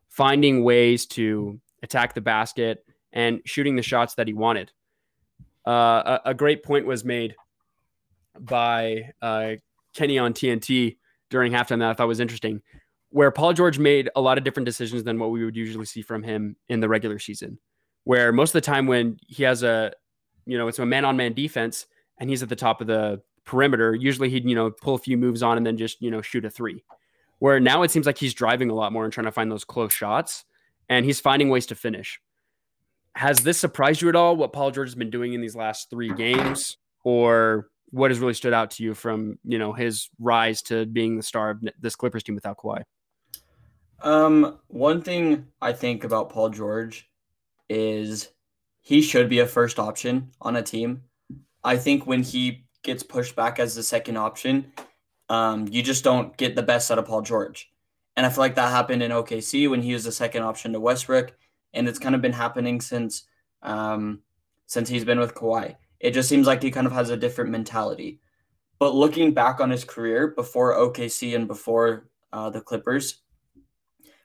[0.08, 4.70] finding ways to attack the basket and shooting the shots that he wanted.
[5.66, 7.34] Uh, a, a, great point was made
[8.38, 9.52] by uh,
[9.94, 10.98] Kenny on TNT
[11.30, 12.62] during halftime that I thought was interesting,
[13.10, 16.02] where Paul George made a lot of different decisions than what we would usually see
[16.02, 17.58] from him in the regular season.
[18.04, 19.92] Where most of the time, when he has a
[20.46, 21.86] you know, it's a man on man defense
[22.18, 23.94] and he's at the top of the perimeter.
[23.94, 26.44] Usually he'd, you know, pull a few moves on and then just, you know, shoot
[26.44, 26.82] a three.
[27.38, 29.64] Where now it seems like he's driving a lot more and trying to find those
[29.64, 30.44] close shots
[30.88, 32.20] and he's finding ways to finish.
[33.16, 35.90] Has this surprised you at all what Paul George has been doing in these last
[35.90, 36.76] three games?
[37.04, 41.16] Or what has really stood out to you from, you know, his rise to being
[41.16, 42.82] the star of this Clippers team without Kawhi?
[44.02, 47.08] Um, one thing I think about Paul George
[47.68, 48.28] is
[48.82, 51.02] he should be a first option on a team.
[51.62, 54.72] I think when he gets pushed back as the second option,
[55.30, 57.70] um, you just don't get the best out of Paul George.
[58.16, 60.80] And I feel like that happened in OKC when he was the second option to
[60.80, 61.32] Westbrook,
[61.72, 63.24] and it's kind of been happening since
[63.62, 64.20] um,
[64.66, 65.76] since he's been with Kawhi.
[66.04, 68.20] It just seems like he kind of has a different mentality.
[68.78, 73.22] But looking back on his career before OKC and before uh, the Clippers,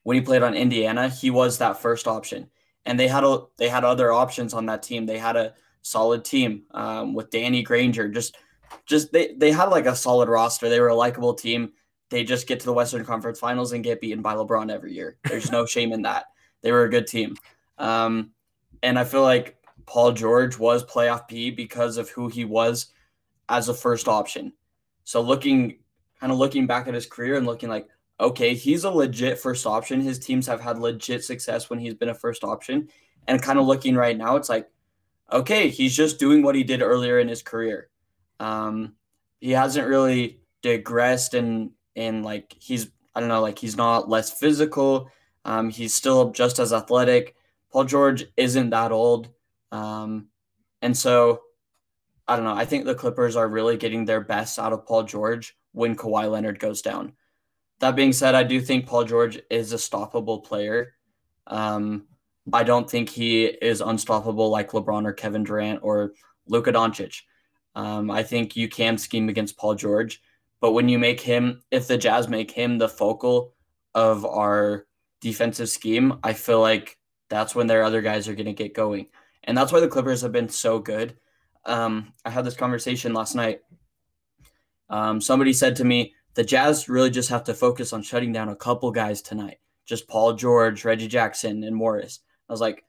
[0.03, 2.49] when he played on Indiana, he was that first option
[2.85, 5.05] and they had a they had other options on that team.
[5.05, 8.09] They had a solid team um, with Danny Granger.
[8.09, 8.37] Just
[8.85, 10.69] just they they had like a solid roster.
[10.69, 11.73] They were a likable team.
[12.09, 15.17] They just get to the Western Conference Finals and get beaten by LeBron every year.
[15.23, 16.25] There's no shame in that.
[16.61, 17.35] They were a good team,
[17.77, 18.31] um,
[18.81, 19.57] and I feel like
[19.89, 22.93] Paul George was playoff P because of who he was
[23.49, 24.53] as a first option.
[25.03, 25.79] So looking
[26.19, 29.65] kind of looking back at his career and looking like okay, he's a legit first
[29.65, 30.01] option.
[30.01, 32.89] His teams have had legit success when he's been a first option.
[33.27, 34.69] And kind of looking right now, it's like,
[35.31, 37.89] okay, he's just doing what he did earlier in his career.
[38.39, 38.95] Um,
[39.39, 44.37] he hasn't really digressed and and like he's I don't know, like he's not less
[44.37, 45.09] physical.
[45.45, 47.35] Um, he's still just as athletic.
[47.71, 49.29] Paul George isn't that old.
[49.71, 50.27] Um,
[50.81, 51.41] and so
[52.27, 52.53] I don't know.
[52.53, 56.29] I think the Clippers are really getting their best out of Paul George when Kawhi
[56.29, 57.13] Leonard goes down.
[57.79, 60.93] That being said, I do think Paul George is a stoppable player.
[61.47, 62.07] Um,
[62.53, 66.13] I don't think he is unstoppable like LeBron or Kevin Durant or
[66.47, 67.21] Luka Doncic.
[67.75, 70.21] Um, I think you can scheme against Paul George,
[70.61, 73.53] but when you make him, if the Jazz make him the focal
[73.95, 74.85] of our
[75.21, 76.97] defensive scheme, I feel like
[77.29, 79.07] that's when their other guys are going to get going.
[79.43, 81.17] And that's why the Clippers have been so good.
[81.65, 83.61] Um, I had this conversation last night.
[84.89, 88.49] Um, somebody said to me, the Jazz really just have to focus on shutting down
[88.49, 92.19] a couple guys tonight, just Paul George, Reggie Jackson, and Morris.
[92.47, 92.83] I was like,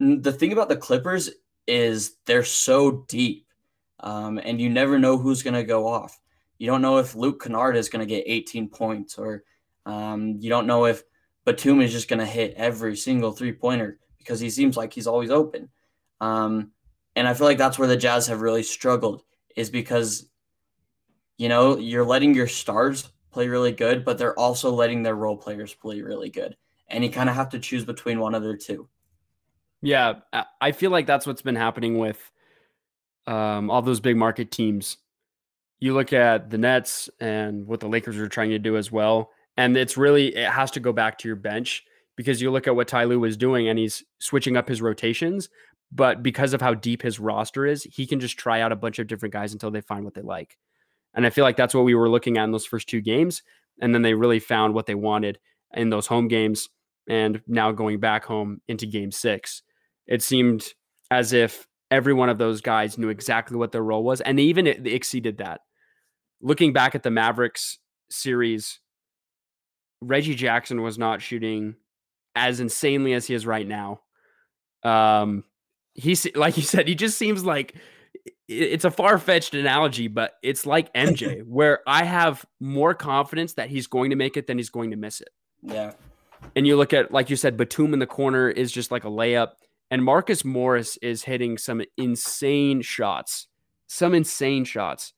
[0.00, 1.30] the thing about the Clippers
[1.66, 3.46] is they're so deep,
[4.00, 6.20] um, and you never know who's going to go off.
[6.58, 9.44] You don't know if Luke Kennard is going to get 18 points, or
[9.86, 11.02] um, you don't know if
[11.44, 15.06] Batum is just going to hit every single three pointer because he seems like he's
[15.06, 15.68] always open.
[16.24, 16.70] Um,
[17.16, 19.22] and I feel like that's where the Jazz have really struggled
[19.56, 20.26] is because,
[21.36, 25.36] you know, you're letting your stars play really good, but they're also letting their role
[25.36, 26.56] players play really good.
[26.88, 28.88] And you kind of have to choose between one of their two.
[29.82, 30.14] Yeah,
[30.60, 32.18] I feel like that's what's been happening with
[33.26, 34.96] um, all those big market teams.
[35.78, 39.30] You look at the Nets and what the Lakers are trying to do as well,
[39.58, 41.84] and it's really it has to go back to your bench
[42.16, 45.50] because you look at what Ty Lue was doing and he's switching up his rotations,
[45.94, 48.98] but because of how deep his roster is, he can just try out a bunch
[48.98, 50.58] of different guys until they find what they like.
[51.14, 53.42] And I feel like that's what we were looking at in those first two games,
[53.80, 55.38] and then they really found what they wanted
[55.72, 56.68] in those home games
[57.08, 59.62] and now going back home into game 6
[60.06, 60.66] it seemed
[61.10, 64.44] as if every one of those guys knew exactly what their role was, and they
[64.44, 65.60] even exceeded that.
[66.40, 67.78] Looking back at the Mavericks
[68.10, 68.80] series,
[70.00, 71.76] Reggie Jackson was not shooting
[72.34, 74.00] as insanely as he is right now.
[74.82, 75.44] Um,
[75.94, 77.74] he's like you said, he just seems like
[78.48, 83.70] it's a far fetched analogy, but it's like MJ, where I have more confidence that
[83.70, 85.30] he's going to make it than he's going to miss it.
[85.62, 85.92] Yeah.
[86.54, 89.08] And you look at, like you said, Batum in the corner is just like a
[89.08, 89.52] layup.
[89.90, 93.46] And Marcus Morris is hitting some insane shots,
[93.86, 95.12] some insane shots.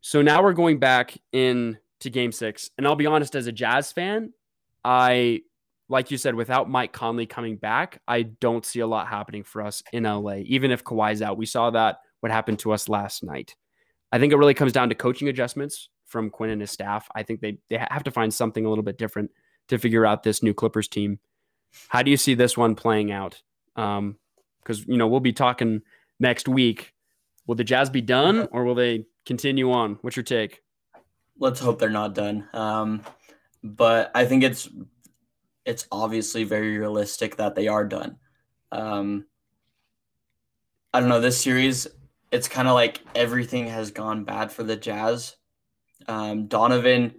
[0.00, 2.70] So now we're going back in to game six.
[2.78, 4.32] And I'll be honest, as a Jazz fan,
[4.84, 5.42] I,
[5.90, 9.60] like you said, without Mike Conley coming back, I don't see a lot happening for
[9.60, 11.36] us in LA, even if Kawhi's out.
[11.36, 13.56] We saw that what happened to us last night.
[14.12, 17.08] I think it really comes down to coaching adjustments from Quin and his staff.
[17.14, 19.32] I think they, they have to find something a little bit different
[19.68, 21.18] to figure out this new Clippers team.
[21.88, 23.42] How do you see this one playing out?
[23.74, 24.16] Um,
[24.62, 25.82] because you know we'll be talking
[26.20, 26.92] next week.
[27.46, 29.98] Will the Jazz be done, or will they continue on?
[30.02, 30.62] What's your take?
[31.38, 32.48] Let's hope they're not done.
[32.52, 33.02] Um,
[33.64, 34.68] but I think it's
[35.70, 38.16] it's obviously very realistic that they are done.
[38.72, 39.26] Um,
[40.92, 41.86] I don't know this series.
[42.32, 45.36] It's kind of like everything has gone bad for the Jazz.
[46.08, 47.14] Um, Donovan,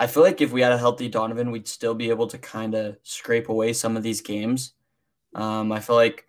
[0.00, 2.74] I feel like if we had a healthy Donovan, we'd still be able to kind
[2.74, 4.72] of scrape away some of these games.
[5.36, 6.26] Um, I feel like,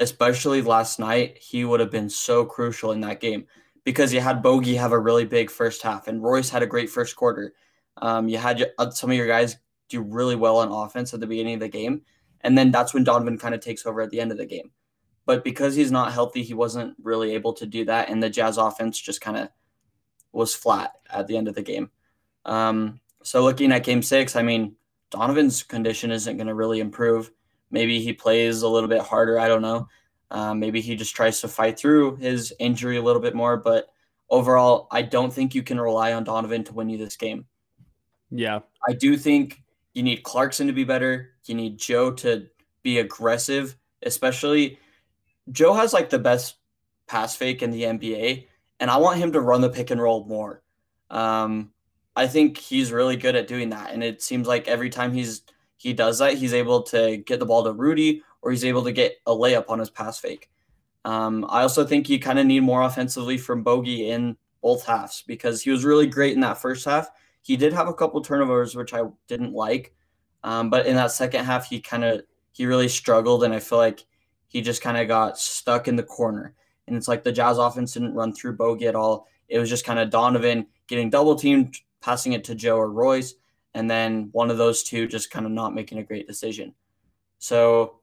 [0.00, 3.46] especially last night, he would have been so crucial in that game
[3.84, 6.90] because you had Bogey have a really big first half and Royce had a great
[6.90, 7.54] first quarter.
[8.02, 9.56] Um, you had uh, some of your guys
[9.88, 12.02] do really well on offense at the beginning of the game.
[12.40, 14.70] And then that's when Donovan kind of takes over at the end of the game.
[15.26, 18.10] But because he's not healthy, he wasn't really able to do that.
[18.10, 19.48] And the Jazz offense just kind of
[20.32, 21.90] was flat at the end of the game.
[22.44, 24.76] Um, so looking at game six, I mean,
[25.10, 27.30] Donovan's condition isn't going to really improve.
[27.70, 29.38] Maybe he plays a little bit harder.
[29.38, 29.88] I don't know.
[30.30, 33.56] Um, maybe he just tries to fight through his injury a little bit more.
[33.56, 33.88] But
[34.28, 37.46] overall, I don't think you can rely on Donovan to win you this game.
[38.30, 38.60] Yeah.
[38.86, 39.62] I do think
[39.94, 41.30] you need Clarkson to be better.
[41.46, 42.46] You need Joe to
[42.82, 44.78] be aggressive, especially
[45.50, 46.56] Joe has like the best
[47.06, 48.46] pass fake in the NBA,
[48.80, 50.62] and I want him to run the pick and roll more.
[51.10, 51.70] Um,
[52.16, 55.42] I think he's really good at doing that, and it seems like every time he's
[55.76, 58.92] he does that, he's able to get the ball to Rudy or he's able to
[58.92, 60.50] get a layup on his pass fake.
[61.04, 65.22] Um, I also think you kind of need more offensively from Bogey in both halves
[65.26, 67.10] because he was really great in that first half.
[67.44, 69.94] He did have a couple turnovers, which I didn't like.
[70.42, 73.76] Um, but in that second half, he kind of he really struggled, and I feel
[73.76, 74.04] like
[74.48, 76.54] he just kind of got stuck in the corner.
[76.86, 79.26] And it's like the Jazz offense didn't run through Bogey at all.
[79.48, 83.34] It was just kind of Donovan getting double teamed, passing it to Joe or Royce,
[83.74, 86.74] and then one of those two just kind of not making a great decision.
[87.38, 88.00] So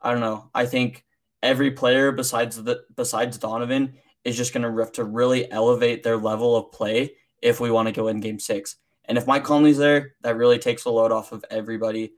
[0.00, 0.50] I don't know.
[0.54, 1.04] I think
[1.42, 6.16] every player besides the besides Donovan is just going to have to really elevate their
[6.16, 8.76] level of play if we want to go in Game Six.
[9.06, 12.12] And if Mike Conley's there, that really takes the load off of everybody.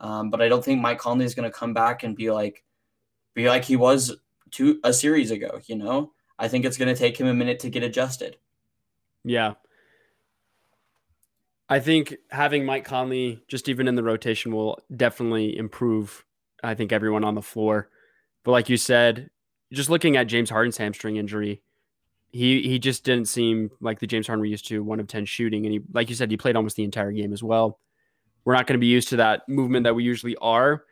[0.00, 2.62] Um, but I don't think Mike Conley is going to come back and be like,
[3.34, 4.14] be like he was
[4.50, 5.60] two a series ago.
[5.66, 8.36] You know, I think it's going to take him a minute to get adjusted.
[9.24, 9.54] Yeah,
[11.68, 16.24] I think having Mike Conley just even in the rotation will definitely improve.
[16.62, 17.90] I think everyone on the floor.
[18.44, 19.30] But like you said,
[19.72, 21.62] just looking at James Harden's hamstring injury,
[22.36, 25.24] he he just didn't seem like the James Harden we used to, one of ten
[25.24, 27.80] shooting, and he like you said, he played almost the entire game as well.
[28.44, 30.84] We're not going to be used to that movement that we usually are.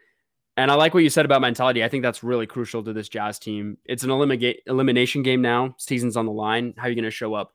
[0.57, 1.84] And I like what you said about mentality.
[1.84, 3.76] I think that's really crucial to this Jazz team.
[3.84, 5.74] It's an eliminate elimination game now.
[5.78, 6.74] Season's on the line.
[6.76, 7.53] How are you going to show up?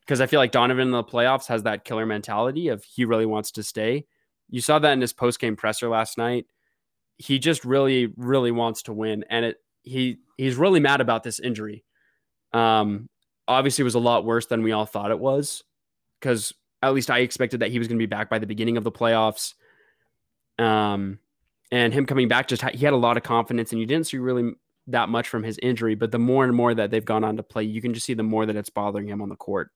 [0.00, 3.26] Because I feel like Donovan in the playoffs has that killer mentality of he really
[3.26, 4.06] wants to stay.
[4.48, 6.46] You saw that in his post game presser last night.
[7.16, 11.38] He just really, really wants to win, and it he he's really mad about this
[11.38, 11.84] injury.
[12.52, 13.08] Um,
[13.50, 15.64] obviously, was a lot worse than we all thought it was,
[16.20, 18.76] because at least I expected that he was going to be back by the beginning
[18.76, 19.54] of the playoffs.
[20.58, 21.18] Um,
[21.70, 24.18] and him coming back just he had a lot of confidence and you didn't see
[24.18, 24.52] really
[24.86, 27.42] that much from his injury but the more and more that they've gone on to
[27.42, 29.70] play you can just see the more that it's bothering him on the court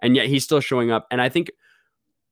[0.00, 1.50] and yet he's still showing up and i think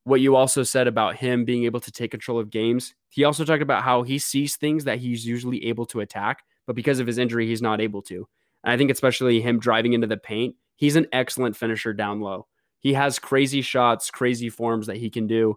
[0.05, 3.45] what you also said about him being able to take control of games he also
[3.45, 7.07] talked about how he sees things that he's usually able to attack but because of
[7.07, 8.27] his injury he's not able to
[8.65, 12.47] and i think especially him driving into the paint he's an excellent finisher down low
[12.81, 15.57] he has crazy shots crazy forms that he can do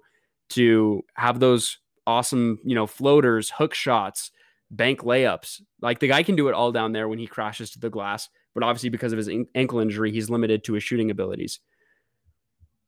[0.50, 4.32] to have those awesome, you know, floaters, hook shots,
[4.72, 5.62] bank layups.
[5.82, 8.30] Like the guy can do it all down there when he crashes to the glass,
[8.56, 11.60] but obviously because of his ankle injury, he's limited to his shooting abilities.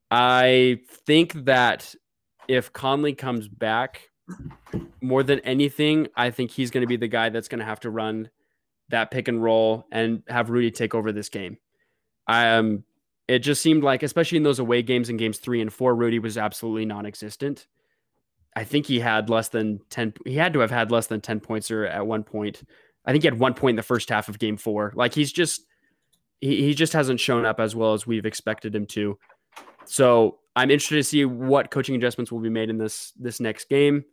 [0.10, 1.94] I think that
[2.48, 4.10] if Conley comes back,
[5.02, 7.80] more than anything, I think he's going to be the guy that's going to have
[7.82, 8.30] to run
[8.90, 11.58] that pick and roll and have Rudy take over this game.
[12.30, 12.84] Um,
[13.28, 16.20] it just seemed like, especially in those away games in games three and four, Rudy
[16.20, 17.68] was absolutely non-existent.
[18.56, 21.40] I think he had less than 10 he had to have had less than 10
[21.40, 22.64] points or at one point.
[23.06, 24.94] I think he had one point in the first half of game 4.
[24.96, 25.66] Like he's just
[26.40, 29.18] he, he just hasn't shown up as well as we've expected him to.
[29.86, 33.70] So, I'm interested to see what coaching adjustments will be made in this this next
[33.70, 34.04] game.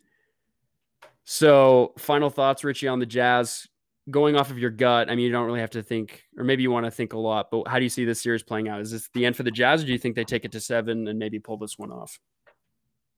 [1.25, 3.67] So, final thoughts Richie on the Jazz
[4.11, 5.11] going off of your gut.
[5.11, 7.19] I mean, you don't really have to think or maybe you want to think a
[7.19, 8.81] lot, but how do you see this series playing out?
[8.81, 10.61] Is this the end for the Jazz or do you think they take it to
[10.61, 12.19] 7 and maybe pull this one off?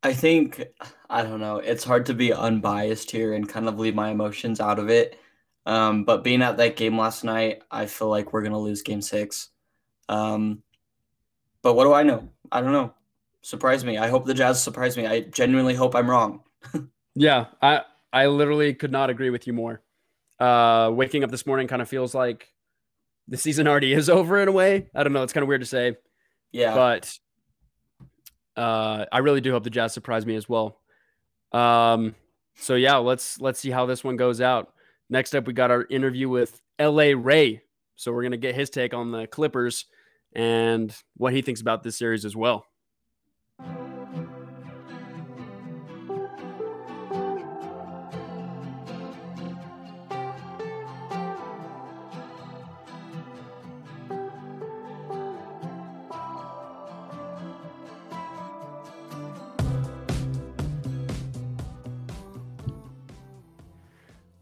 [0.03, 0.65] I think
[1.11, 1.57] I don't know.
[1.57, 5.19] It's hard to be unbiased here and kind of leave my emotions out of it.
[5.67, 9.03] Um, but being at that game last night, I feel like we're gonna lose Game
[9.03, 9.51] Six.
[10.09, 10.63] Um,
[11.63, 12.29] but what do I know?
[12.53, 12.95] I don't know.
[13.43, 13.99] Surprise me.
[13.99, 15.07] I hope the Jazz surprise me.
[15.07, 16.43] I genuinely hope I'm wrong.
[17.15, 17.83] yeah, I
[18.13, 19.83] I literally could not agree with you more.
[20.39, 22.49] Uh, waking up this morning kind of feels like
[23.27, 24.87] the season already is over in a way.
[24.95, 25.23] I don't know.
[25.23, 25.97] It's kind of weird to say.
[26.53, 26.75] Yeah.
[26.75, 27.19] But
[28.57, 30.81] uh, I really do hope the Jazz surprise me as well.
[31.53, 32.15] Um,
[32.57, 34.73] so yeah, let's let's see how this one goes out.
[35.11, 37.15] Next up, we got our interview with L.A.
[37.15, 37.63] Ray.
[37.97, 39.87] So we're gonna get his take on the Clippers
[40.35, 42.67] and what he thinks about this series as well.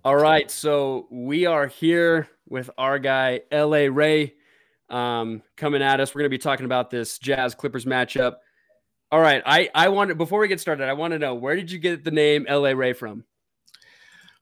[0.06, 4.34] All right, so we are here with our guy LA Ray
[4.88, 6.14] um, coming at us.
[6.14, 8.36] We're going to be talking about this Jazz Clippers matchup.
[9.10, 11.72] All right, I I wanted before we get started, I want to know where did
[11.72, 13.24] you get the name LA Ray from?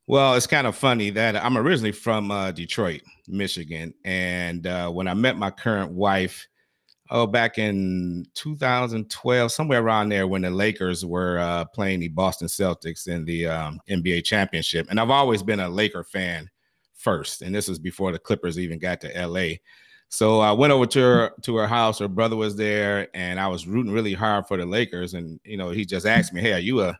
[0.07, 5.09] Well, it's kind of funny that I'm originally from uh, Detroit, Michigan, and uh, when
[5.09, 6.47] I met my current wife,
[7.11, 12.49] oh, back in 2012, somewhere around there, when the Lakers were uh, playing the Boston
[12.49, 14.87] Celtics in the um, NBA championship.
[14.91, 16.51] And I've always been a Laker fan
[16.95, 19.57] first, and this was before the Clippers even got to LA.
[20.09, 21.99] So I went over to her to her house.
[21.99, 25.15] Her brother was there, and I was rooting really hard for the Lakers.
[25.15, 26.99] And you know, he just asked me, "Hey, are you a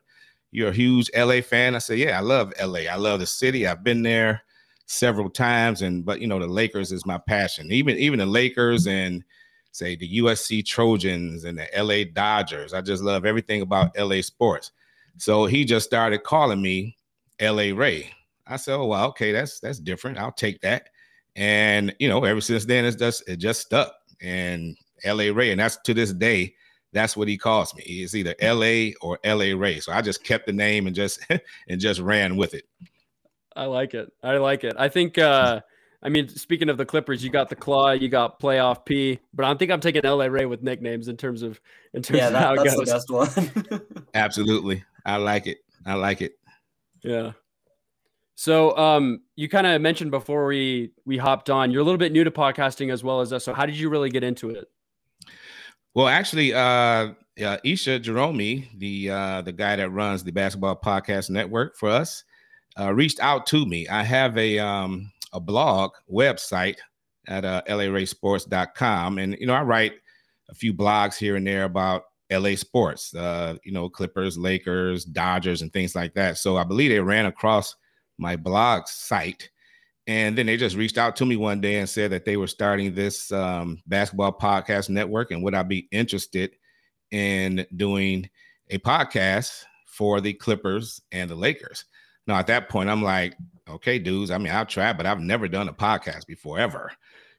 [0.51, 2.81] you're a huge LA fan?" I said, "Yeah, I love LA.
[2.91, 3.67] I love the city.
[3.67, 4.43] I've been there
[4.85, 7.71] several times, and but you know, the Lakers is my passion.
[7.71, 9.23] Even even the Lakers and
[9.75, 12.73] say the USC Trojans and the LA Dodgers.
[12.73, 14.71] I just love everything about LA sports.
[15.17, 16.95] So he just started calling me
[17.41, 18.09] LA Ray.
[18.47, 20.17] I said, "Oh, well, okay, that's that's different.
[20.17, 20.89] I'll take that."
[21.35, 23.93] And you know, ever since then, it's just it just stuck.
[24.21, 26.55] And LA Ray, and that's to this day,
[26.93, 27.83] that's what he calls me.
[27.83, 29.79] It's either LA or LA Ray.
[29.79, 31.19] So I just kept the name and just
[31.69, 32.65] and just ran with it.
[33.55, 34.11] I like it.
[34.23, 34.75] I like it.
[34.77, 35.61] I think uh
[36.03, 39.45] I mean, speaking of the Clippers, you got the Claw, you got Playoff P, but
[39.45, 41.59] I think I'm taking LA Ray with nicknames in terms of
[41.93, 43.07] in terms yeah, that, of how it that's goes.
[43.07, 43.81] the best one.
[44.13, 45.59] Absolutely, I like it.
[45.85, 46.37] I like it.
[47.03, 47.31] Yeah.
[48.35, 52.11] So, um, you kind of mentioned before we we hopped on, you're a little bit
[52.11, 53.45] new to podcasting as well as us.
[53.45, 54.69] So, how did you really get into it?
[55.93, 61.29] Well, actually, uh, uh Isha Jerome, the uh, the guy that runs the Basketball Podcast
[61.29, 62.25] Network for us,
[62.77, 63.87] uh, reached out to me.
[63.87, 66.77] I have a um, a blog website
[67.27, 69.17] at uh, laraysports.com.
[69.19, 69.93] And, you know, I write
[70.49, 75.61] a few blogs here and there about LA sports, uh, you know, Clippers, Lakers, Dodgers,
[75.61, 76.37] and things like that.
[76.37, 77.75] So I believe they ran across
[78.17, 79.49] my blog site.
[80.07, 82.47] And then they just reached out to me one day and said that they were
[82.47, 86.51] starting this um, basketball podcast network and would I be interested
[87.11, 88.29] in doing
[88.69, 91.85] a podcast for the Clippers and the Lakers.
[92.27, 93.35] Now, at that point, I'm like,
[93.69, 96.91] okay, dudes, I mean, I've tried, but I've never done a podcast before ever.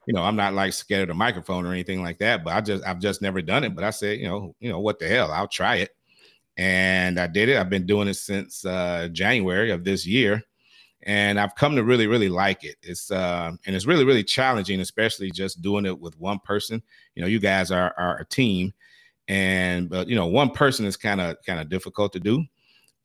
[0.06, 2.60] You know, I'm not like scared of the microphone or anything like that, but I
[2.60, 3.74] just I've just never done it.
[3.74, 5.32] But I said, you know, you know, what the hell?
[5.32, 5.90] I'll try it.
[6.56, 7.56] And I did it.
[7.56, 10.42] I've been doing it since uh January of this year.
[11.02, 12.76] And I've come to really, really like it.
[12.82, 16.82] It's uh and it's really, really challenging, especially just doing it with one person.
[17.16, 18.72] You know, you guys are are a team
[19.28, 22.44] and but you know one person is kind of kind of difficult to do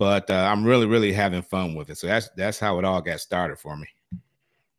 [0.02, 1.97] but uh, i'm really really having fun with it.
[1.99, 3.86] So that's that's how it all got started for me.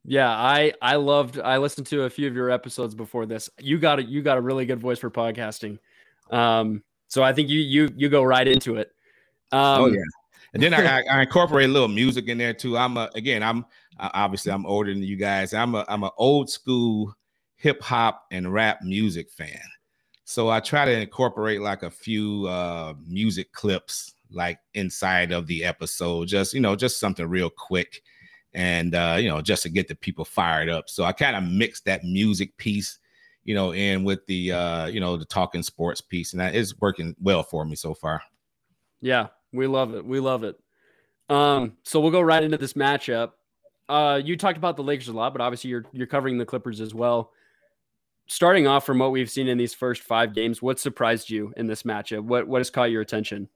[0.05, 3.49] Yeah i i loved i listened to a few of your episodes before this.
[3.61, 5.79] You got it you got a really good voice for podcasting.
[6.33, 8.91] Um so i think you you you go right into it.
[9.53, 10.03] Um, oh yeah.
[10.55, 12.77] And then I, I, incorporate a little music in there too.
[12.77, 13.65] I'm a, again i'm
[14.01, 15.55] obviously i'm older than you guys.
[15.55, 17.15] I'm a i'm an old school
[17.55, 19.63] hip hop and rap music fan.
[20.25, 25.65] So I try to incorporate like a few uh, music clips like inside of the
[25.65, 28.03] episode, just you know, just something real quick,
[28.55, 30.89] and uh, you know, just to get the people fired up.
[30.89, 32.99] So I kind of mix that music piece,
[33.45, 36.81] you know, in with the uh, you know the talking sports piece, and that is
[36.81, 38.23] working well for me so far.
[39.01, 40.05] Yeah, we love it.
[40.05, 40.59] We love it.
[41.29, 43.33] Um, so we'll go right into this matchup.
[43.89, 46.81] Uh, you talked about the Lakers a lot, but obviously you're you're covering the Clippers
[46.81, 47.33] as well
[48.27, 51.67] starting off from what we've seen in these first five games, what surprised you in
[51.67, 52.21] this matchup?
[52.21, 53.49] What what has caught your attention?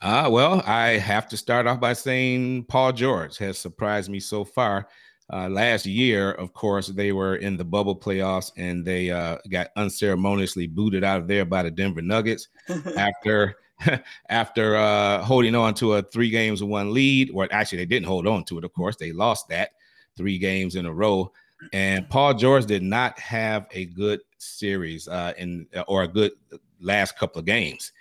[0.00, 4.44] Uh, well, I have to start off by saying Paul George has surprised me so
[4.44, 4.88] far.
[5.32, 9.68] Uh, last year, of course, they were in the bubble playoffs and they uh, got
[9.76, 12.48] unceremoniously booted out of there by the Denver Nuggets
[12.96, 13.56] after
[14.30, 17.30] after uh, holding on to a three games one lead.
[17.32, 18.64] Well, actually, they didn't hold on to it.
[18.64, 19.70] Of course, they lost that
[20.16, 21.32] three games in a row.
[21.72, 26.32] And Paul George did not have a good series uh, in or a good
[26.80, 27.92] last couple of games.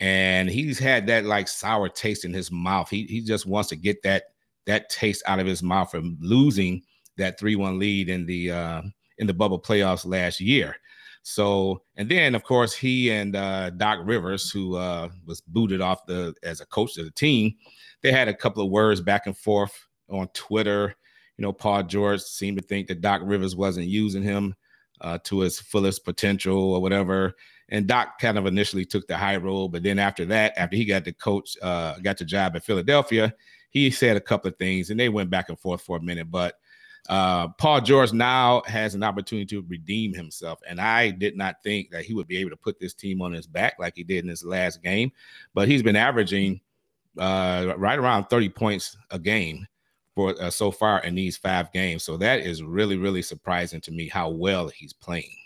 [0.00, 2.90] And he's had that like sour taste in his mouth.
[2.90, 4.24] He he just wants to get that
[4.66, 6.82] that taste out of his mouth from losing
[7.16, 8.82] that 3-1 lead in the uh,
[9.18, 10.76] in the bubble playoffs last year.
[11.22, 16.06] So, and then of course he and uh, Doc Rivers, who uh, was booted off
[16.06, 17.54] the as a coach of the team,
[18.02, 20.96] they had a couple of words back and forth on Twitter
[21.36, 24.54] you know, Paul George seemed to think that Doc Rivers wasn't using him
[25.00, 27.34] uh, to his fullest potential or whatever.
[27.70, 30.84] And Doc kind of initially took the high road, but then after that, after he
[30.84, 33.34] got the coach, uh, got the job at Philadelphia,
[33.70, 36.30] he said a couple of things, and they went back and forth for a minute.
[36.30, 36.58] But
[37.08, 41.90] uh, Paul George now has an opportunity to redeem himself, and I did not think
[41.90, 44.24] that he would be able to put this team on his back like he did
[44.24, 45.10] in his last game.
[45.54, 46.60] But he's been averaging
[47.18, 49.66] uh, right around 30 points a game
[50.14, 52.04] for uh, so far in these five games.
[52.04, 55.36] So that is really, really surprising to me how well he's playing.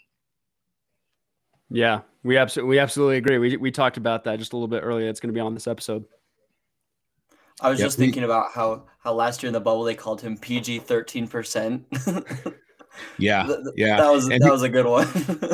[1.70, 3.38] Yeah, we absolutely we absolutely agree.
[3.38, 5.08] We we talked about that just a little bit earlier.
[5.08, 6.04] It's going to be on this episode.
[7.60, 7.86] I was yep.
[7.86, 11.28] just thinking about how how last year in the bubble they called him PG thirteen
[11.28, 11.86] percent.
[13.16, 13.46] Yeah,
[13.76, 15.06] yeah, that was and that he, was a good one.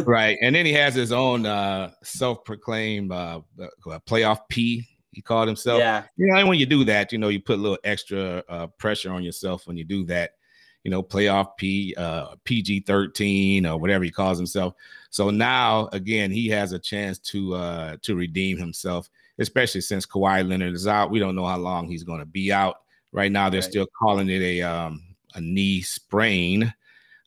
[0.07, 5.49] right, and then he has his own uh, self-proclaimed uh, uh playoff P he called
[5.49, 5.79] himself.
[5.79, 6.05] Yeah.
[6.17, 8.67] You know, and when you do that, you know, you put a little extra uh,
[8.79, 10.33] pressure on yourself when you do that.
[10.83, 14.75] You know, playoff P uh, PG thirteen or whatever he calls himself.
[15.15, 19.09] So now again, he has a chance to uh, to redeem himself,
[19.39, 21.13] especially since Kawhi Leonard is out.
[21.13, 22.79] We don't know how long he's going to be out.
[23.13, 23.71] Right now, they're right.
[23.71, 25.01] still calling it a um,
[25.37, 26.75] a knee sprain,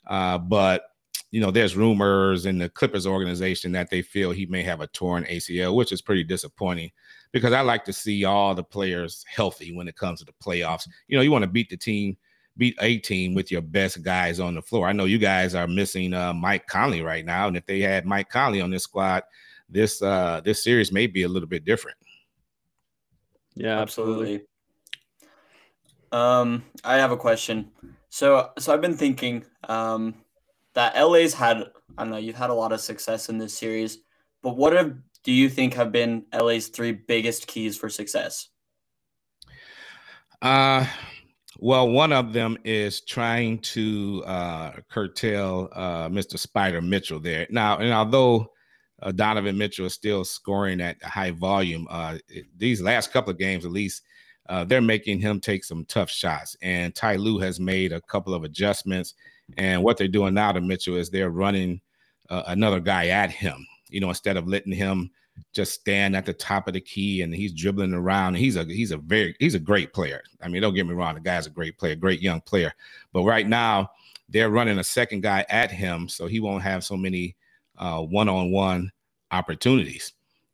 [0.05, 0.83] uh, but
[1.31, 4.87] you know, there's rumors in the Clippers organization that they feel he may have a
[4.87, 6.91] torn ACL, which is pretty disappointing
[7.31, 10.89] because I like to see all the players healthy when it comes to the playoffs.
[11.07, 12.17] You know, you want to beat the team,
[12.57, 14.87] beat a team with your best guys on the floor.
[14.87, 18.05] I know you guys are missing uh, Mike Conley right now, and if they had
[18.05, 19.23] Mike Conley on this squad,
[19.69, 21.97] this uh, this series may be a little bit different.
[23.55, 24.43] Yeah, absolutely.
[26.11, 27.71] Um, I have a question.
[28.09, 30.15] So, so I've been thinking um,
[30.73, 31.65] that LA's had
[31.97, 33.99] I don't know you've had a lot of success in this series,
[34.41, 38.49] but what have do you think have been LA's three biggest keys for success?
[40.41, 40.85] Uh,
[41.59, 46.37] well, one of them is trying to uh, curtail uh, Mr.
[46.37, 47.47] Spider Mitchell there.
[47.49, 48.51] Now, and although
[49.01, 52.17] uh, Donovan Mitchell is still scoring at high volume, uh,
[52.57, 54.03] these last couple of games, at least,
[54.49, 56.55] uh, they're making him take some tough shots.
[56.61, 59.13] And Ty Lue has made a couple of adjustments.
[59.57, 61.81] And what they're doing now to Mitchell is they're running
[62.29, 65.09] uh, another guy at him, you know, instead of letting him
[65.53, 68.35] just stand at the top of the key and he's dribbling around.
[68.35, 70.21] He's a he's a very he's a great player.
[70.41, 72.73] I mean, don't get me wrong, the guy's a great player, great young player.
[73.13, 73.91] But right now,
[74.29, 77.35] they're running a second guy at him, so he won't have so many
[77.77, 78.91] uh, one-on-one
[79.31, 80.13] opportunities.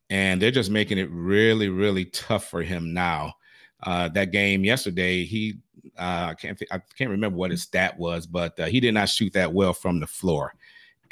[0.10, 3.34] And they're just making it really, really tough for him now.
[3.82, 5.56] Uh, that game yesterday, he
[5.98, 9.10] uh, I can't I can't remember what his stat was, but uh, he did not
[9.10, 10.54] shoot that well from the floor.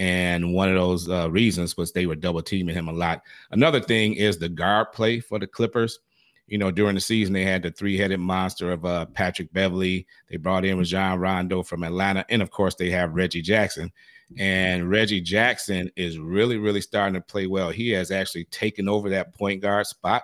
[0.01, 3.21] And one of those uh, reasons was they were double teaming him a lot.
[3.51, 5.99] Another thing is the guard play for the Clippers.
[6.47, 10.07] You know, during the season, they had the three headed monster of uh, Patrick Beverley.
[10.27, 12.25] They brought in Rajon Rondo from Atlanta.
[12.29, 13.91] And of course, they have Reggie Jackson.
[14.39, 17.69] And Reggie Jackson is really, really starting to play well.
[17.69, 20.23] He has actually taken over that point guard spot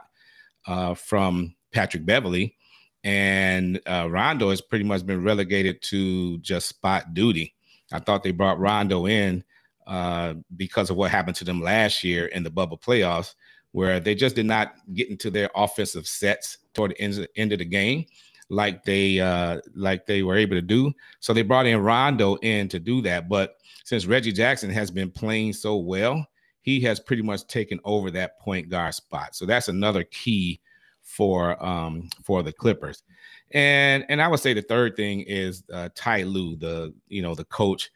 [0.65, 2.57] uh, from Patrick Beverley.
[3.03, 7.53] And uh, Rondo has pretty much been relegated to just spot duty.
[7.91, 9.43] I thought they brought Rondo in
[9.88, 13.33] uh, because of what happened to them last year in the bubble playoffs,
[13.71, 17.59] where they just did not get into their offensive sets toward the end, end of
[17.59, 18.05] the game
[18.49, 20.93] like they uh, like they were able to do.
[21.19, 23.27] So they brought in Rondo in to do that.
[23.29, 26.25] But since Reggie Jackson has been playing so well,
[26.61, 29.35] he has pretty much taken over that point guard spot.
[29.35, 30.61] So that's another key
[31.01, 33.03] for um, for the Clippers.
[33.51, 37.35] And and I would say the third thing is uh, Ty Lue, the you know
[37.35, 37.89] the coach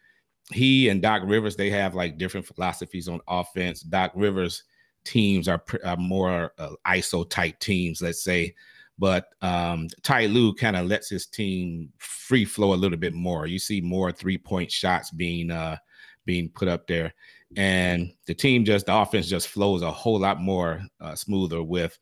[0.51, 3.81] he and Doc Rivers, they have like different philosophies on offense.
[3.81, 4.63] Doc Rivers
[5.03, 8.53] teams are, are more uh, ISO type teams, let's say.
[8.99, 13.47] But um, Ty Lue kind of lets his team free flow a little bit more.
[13.47, 15.77] You see more three point shots being uh,
[16.25, 17.13] being put up there,
[17.57, 21.97] and the team just the offense just flows a whole lot more uh, smoother with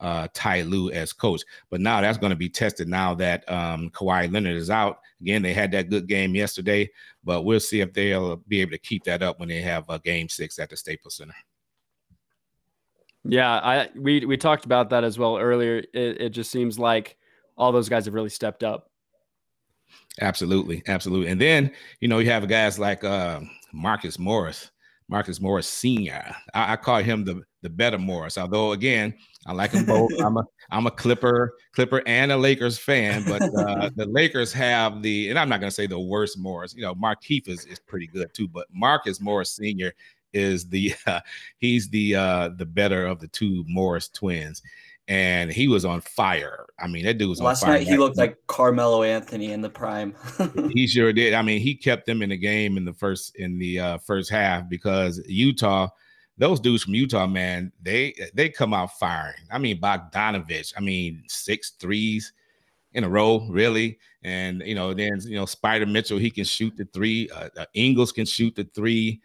[0.00, 1.42] uh, Ty Lue as coach.
[1.70, 5.00] But now that's going to be tested now that um, Kawhi Leonard is out.
[5.20, 6.90] Again, they had that good game yesterday,
[7.24, 9.98] but we'll see if they'll be able to keep that up when they have a
[9.98, 11.34] game six at the Staples Center.
[13.26, 15.78] Yeah, I we we talked about that as well earlier.
[15.78, 17.16] It, it just seems like
[17.56, 18.90] all those guys have really stepped up.
[20.20, 21.28] Absolutely, absolutely.
[21.30, 23.40] And then you know you have guys like uh,
[23.72, 24.70] Marcus Morris.
[25.08, 26.34] Marcus Morris Senior.
[26.54, 28.38] I, I, call him the the better Morris.
[28.38, 29.14] Although again,
[29.46, 30.12] I like them both.
[30.20, 35.02] I'm a I'm a Clipper Clipper and a Lakers fan, but uh, the Lakers have
[35.02, 36.74] the and I'm not gonna say the worst Morris.
[36.74, 39.94] You know, Markieff is is pretty good too, but Marcus Morris Senior
[40.32, 41.20] is the uh,
[41.58, 44.62] he's the uh, the better of the two Morris twins
[45.06, 46.66] and he was on fire.
[46.78, 47.86] I mean, that dude was last night.
[47.86, 50.14] He looked like Carmelo Anthony in the prime.
[50.72, 51.34] he sure did.
[51.34, 54.30] I mean, he kept them in the game in the first in the uh, first
[54.30, 55.88] half because Utah,
[56.36, 59.42] those dudes from Utah, man, they they come out firing.
[59.50, 60.72] I mean, Bogdanovich.
[60.76, 62.32] I mean, six threes
[62.92, 63.98] in a row, really.
[64.22, 67.28] And you know, then you know, Spider Mitchell, he can shoot the three.
[67.30, 69.20] Uh, uh Ingles can shoot the three.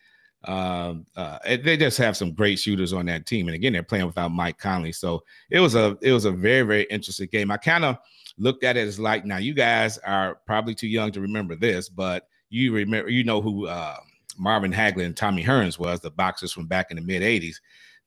[0.45, 4.05] Um, uh, they just have some great shooters on that team, and again, they're playing
[4.05, 4.93] without Mike Conley.
[4.93, 7.51] So it was a it was a very very interesting game.
[7.51, 7.97] I kind of
[8.37, 11.89] looked at it as like now you guys are probably too young to remember this,
[11.89, 13.97] but you remember you know who uh,
[14.39, 17.57] Marvin Hagler and Tommy Hearns was the boxers from back in the mid '80s.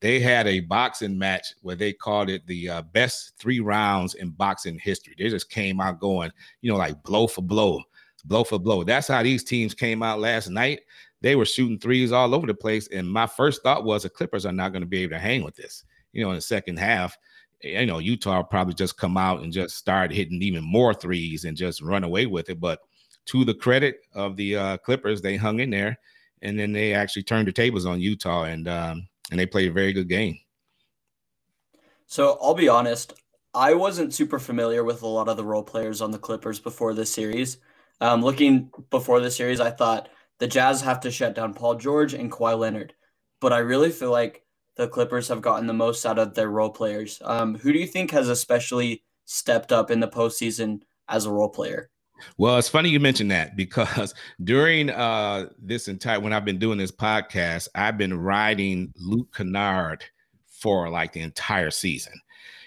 [0.00, 4.30] They had a boxing match where they called it the uh, best three rounds in
[4.30, 5.14] boxing history.
[5.16, 7.80] They just came out going, you know, like blow for blow,
[8.24, 8.82] blow for blow.
[8.82, 10.80] That's how these teams came out last night
[11.22, 12.88] they were shooting threes all over the place.
[12.88, 15.44] And my first thought was the Clippers are not going to be able to hang
[15.44, 15.84] with this.
[16.12, 17.16] You know, in the second half,
[17.62, 21.56] you know, Utah probably just come out and just start hitting even more threes and
[21.56, 22.60] just run away with it.
[22.60, 22.80] But
[23.26, 25.96] to the credit of the uh, Clippers, they hung in there,
[26.42, 29.72] and then they actually turned the tables on Utah, and um, and they played a
[29.72, 30.38] very good game.
[32.06, 33.14] So I'll be honest,
[33.54, 36.94] I wasn't super familiar with a lot of the role players on the Clippers before
[36.94, 37.58] this series.
[38.00, 42.14] Um, looking before the series, I thought the Jazz have to shut down Paul George
[42.14, 42.94] and Kawhi Leonard.
[43.40, 44.44] But I really feel like
[44.76, 47.20] the Clippers have gotten the most out of their role players.
[47.24, 51.48] Um, who do you think has especially stepped up in the postseason as a role
[51.48, 51.90] player?
[52.38, 54.14] Well, it's funny you mentioned that because
[54.44, 60.04] during uh, this entire when I've been doing this podcast, I've been riding Luke Kennard
[60.46, 62.14] for like the entire season.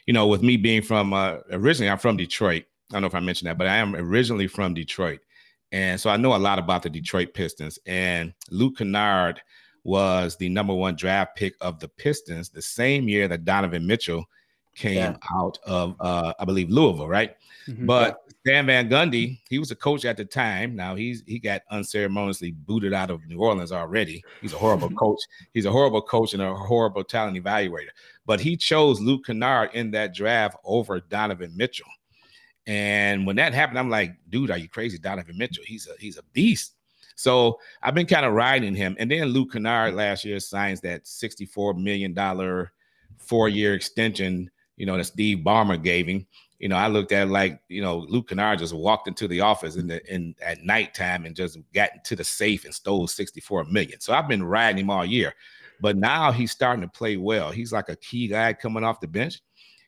[0.06, 2.64] You know, with me being from uh, originally, I'm from Detroit.
[2.92, 5.20] I don't know if I mentioned that, but I am originally from Detroit.
[5.72, 7.80] And so I know a lot about the Detroit Pistons.
[7.86, 9.42] And Luke Kennard
[9.84, 14.26] was the number one draft pick of the Pistons the same year that Donovan Mitchell
[14.76, 15.18] came yeah.
[15.34, 17.36] out of, uh, I believe, Louisville, right?
[17.68, 17.86] Mm-hmm.
[17.86, 20.76] But Stan Van Gundy, he was a coach at the time.
[20.76, 24.24] Now he's he got unceremoniously booted out of New Orleans already.
[24.42, 25.20] He's a horrible coach.
[25.54, 27.90] He's a horrible coach and a horrible talent evaluator.
[28.26, 31.88] But he chose Luke Kennard in that draft over Donovan Mitchell.
[32.68, 34.98] And when that happened, I'm like, dude, are you crazy?
[35.00, 36.74] Donovan Mitchell, he's a he's a beast.
[37.16, 38.96] So I've been kind of riding him.
[39.00, 42.14] And then Luke Kennard last year signs that $64 million
[43.18, 46.26] four-year extension, you know, that Steve Ballmer gave him.
[46.60, 49.76] You know, I looked at like, you know, Luke Kennard just walked into the office
[49.76, 54.00] in the in at nighttime and just got into the safe and stole 64 million.
[54.00, 55.34] So I've been riding him all year.
[55.82, 57.52] But now he's starting to play well.
[57.52, 59.42] He's like a key guy coming off the bench.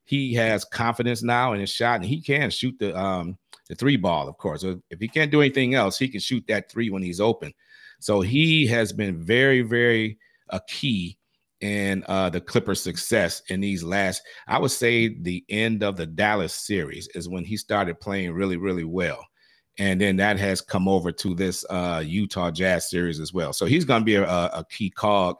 [0.03, 3.37] He has confidence now in his shot, and he can shoot the um
[3.69, 4.63] the three ball, of course.
[4.63, 7.53] If he can't do anything else, he can shoot that three when he's open.
[7.99, 10.17] So he has been very, very
[10.49, 11.16] a key
[11.61, 16.05] in uh, the Clippers' success in these last, I would say, the end of the
[16.05, 19.25] Dallas series is when he started playing really, really well.
[19.79, 23.53] And then that has come over to this uh, Utah Jazz series as well.
[23.53, 25.37] So he's going to be a, a, key cog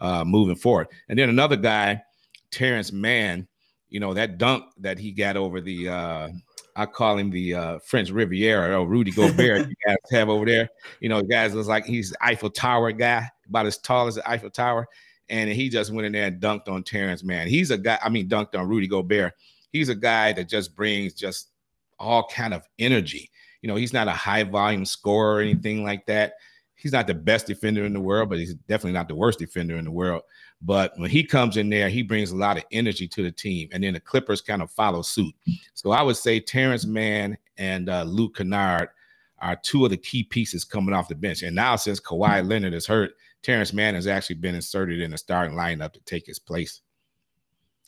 [0.00, 0.88] uh, moving forward.
[1.08, 2.02] And then another guy,
[2.50, 3.46] Terance Mann,
[3.88, 6.28] you know, that dunk that he got over the uh,
[6.76, 10.68] I call him the uh, French Riviera or Rudy Gobert you guys have over there.
[11.00, 14.50] You know, guys looks like he's Eiffel Tower guy, about as tall as the Eiffel
[14.50, 14.86] Tower.
[15.28, 17.48] And he just went in there and dunked on Terance Mann.
[17.48, 19.34] He's a guy, I mean, dunked on Rudy Gobert.
[19.72, 21.50] He's a guy that just brings just
[21.98, 23.30] all kind of energy.
[23.62, 26.34] You know, he's not a high volume scorer or anything like that.
[26.76, 29.76] He's not the best defender in the world, but he's definitely not the worst defender
[29.76, 30.22] in the world.
[30.62, 33.68] But when he comes in there, he brings a lot of energy to the team.
[33.72, 35.34] And then the Clippers kind of follow suit.
[35.74, 38.90] So I would say Terance Mann and uh, Luke Kennard
[39.38, 41.42] are two of the key pieces coming off the bench.
[41.42, 43.12] And now, since Kawhi Leonard is hurt,
[43.46, 46.80] Terance Mann has actually been inserted in the starting lineup to take his place.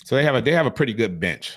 [0.05, 1.57] So they have a they have a pretty good bench.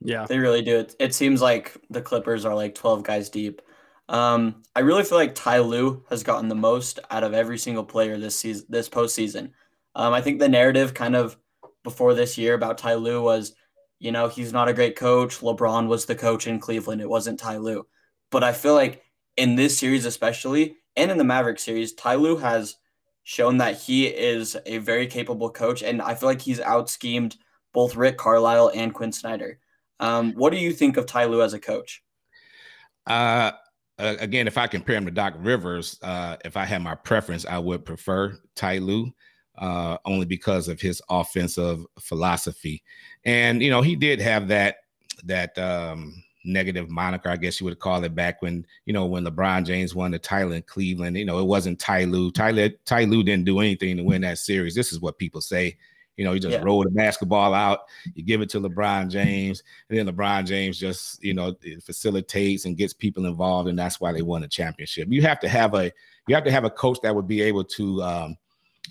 [0.00, 0.78] Yeah, they really do.
[0.78, 3.60] It, it seems like the Clippers are like 12 guys deep.
[4.08, 7.84] Um, I really feel like Ty Lue has gotten the most out of every single
[7.84, 9.50] player this season, this postseason.
[9.94, 11.36] Um, I think the narrative kind of
[11.84, 13.54] before this year about Ty Lue was,
[13.98, 15.40] you know, he's not a great coach.
[15.40, 17.02] LeBron was the coach in Cleveland.
[17.02, 17.86] It wasn't Ty Lue.
[18.30, 19.02] But I feel like
[19.36, 22.76] in this series, especially, and in the Maverick series, Ty Lue has
[23.24, 25.82] shown that he is a very capable coach.
[25.82, 27.36] And I feel like he's out schemed
[27.72, 29.58] both Rick Carlisle and Quin Snyder.
[30.00, 32.02] Um, what do you think of Ty Lue as a coach?
[33.06, 33.52] Uh,
[33.98, 37.58] again, if I compare him to Doc Rivers, uh, if I had my preference, I
[37.58, 39.12] would prefer Ty Lue,
[39.58, 42.82] uh, only because of his offensive philosophy.
[43.24, 44.76] And you know, he did have that
[45.24, 49.24] that um, negative moniker, I guess you would call it, back when you know when
[49.24, 51.16] LeBron James won the title in Cleveland.
[51.16, 52.30] You know, it wasn't Ty Lue.
[52.30, 54.74] Ty, Ty Lue didn't do anything to win that series.
[54.74, 55.76] This is what people say.
[56.16, 56.62] You know, you just yeah.
[56.62, 57.80] roll the basketball out,
[58.14, 62.76] you give it to LeBron James, and then LeBron James just, you know, facilitates and
[62.76, 65.08] gets people involved, and that's why they won the championship.
[65.10, 65.90] You have to have a
[66.28, 68.36] you have to have a coach that would be able to um,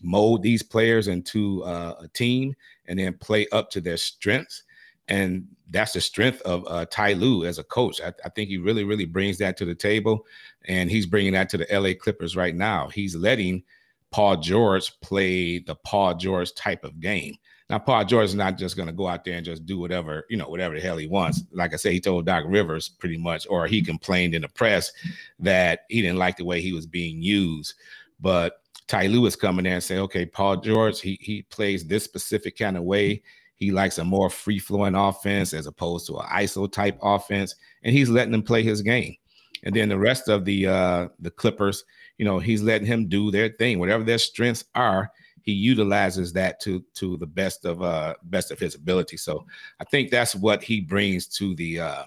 [0.02, 2.56] mold these players into uh, a team
[2.88, 4.64] and then play up to their strengths.
[5.12, 7.99] And that's the strength of uh, Ty Lue as a coach.
[7.99, 10.26] I, I, think he really, really brings that to the table,
[10.70, 12.88] and he's bringing that to the LA Clippers right now.
[12.88, 13.64] He's letting
[14.12, 17.36] Paul George play the Paul George type of game.
[17.70, 20.26] Now, Paul George is not just going to go out there and just do whatever,
[20.30, 21.43] you know, whatever the hell he wants.
[21.51, 24.93] Like I say, he told Doc Rivers pretty much, or he complained in the press
[25.39, 27.74] that he didn't like the way he was being used.
[28.22, 32.57] But Ty Lue's coming there and say, okay, Paul George, he he plays this specific
[32.57, 33.22] kind of way.
[33.62, 37.53] He likes a more free flowing offense as opposed to an ISO type offense,
[37.84, 39.16] and he's letting them play his game.
[39.64, 41.86] And then the rest of the uh, the Clippers,
[42.18, 43.78] you know, he's letting him do their thing.
[43.78, 45.12] Whatever their strengths are,
[45.43, 49.18] he utilizes that to to the best of uh best of his ability.
[49.18, 49.45] So
[49.80, 52.03] I think that's what he brings to the uh,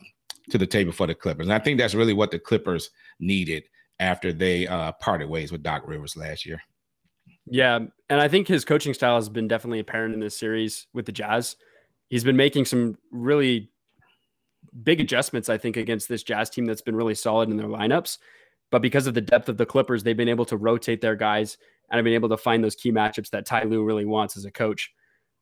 [0.51, 1.47] to the table for the Clippers.
[1.47, 2.91] And I think that's really what the Clippers
[3.21, 3.63] needed
[4.01, 6.61] after they uh, parted ways with Doc Rivers last year.
[7.47, 11.07] Yeah, and I think his coaching style has been definitely apparent in this series with
[11.07, 11.57] the Jazz.
[12.09, 13.71] He's been making some really
[14.83, 18.19] big adjustments, I think, against this Jazz team that's been really solid in their lineups.
[18.71, 21.59] But because of the depth of the Clippers, they've been able to rotate their guys
[21.91, 24.47] and have been able to find those key matchups that Ty Lue really wants as
[24.47, 24.93] a coach.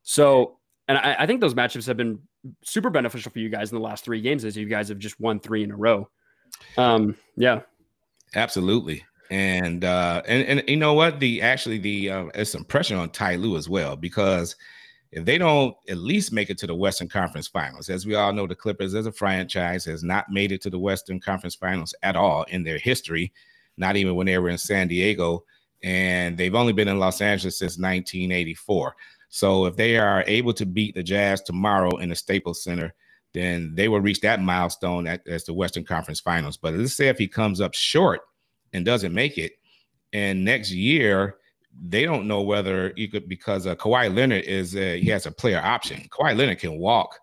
[0.03, 2.19] So, and I, I think those matchups have been
[2.63, 5.19] super beneficial for you guys in the last three games as you guys have just
[5.19, 6.09] won three in a row.
[6.77, 7.61] Um, yeah,
[8.35, 9.03] absolutely.
[9.33, 11.19] And uh, and and you know what?
[11.19, 14.55] The actually the uh, there's some pressure on Ty Lue as well because
[15.11, 18.31] if they don't at least make it to the Western Conference Finals, as we all
[18.31, 21.95] know, the Clippers as a franchise has not made it to the Western Conference Finals
[22.03, 23.33] at all in their history,
[23.75, 25.43] not even when they were in San Diego.
[25.81, 28.95] And they've only been in Los Angeles since 1984.
[29.29, 32.93] So if they are able to beat the Jazz tomorrow in the Staples Center,
[33.33, 36.55] then they will reach that milestone at, as the Western Conference Finals.
[36.55, 38.21] But let's say if he comes up short
[38.73, 39.53] and doesn't make it,
[40.11, 41.37] and next year
[41.81, 45.31] they don't know whether you could because uh, Kawhi Leonard is uh, he has a
[45.31, 46.07] player option.
[46.09, 47.19] Kawhi Leonard can walk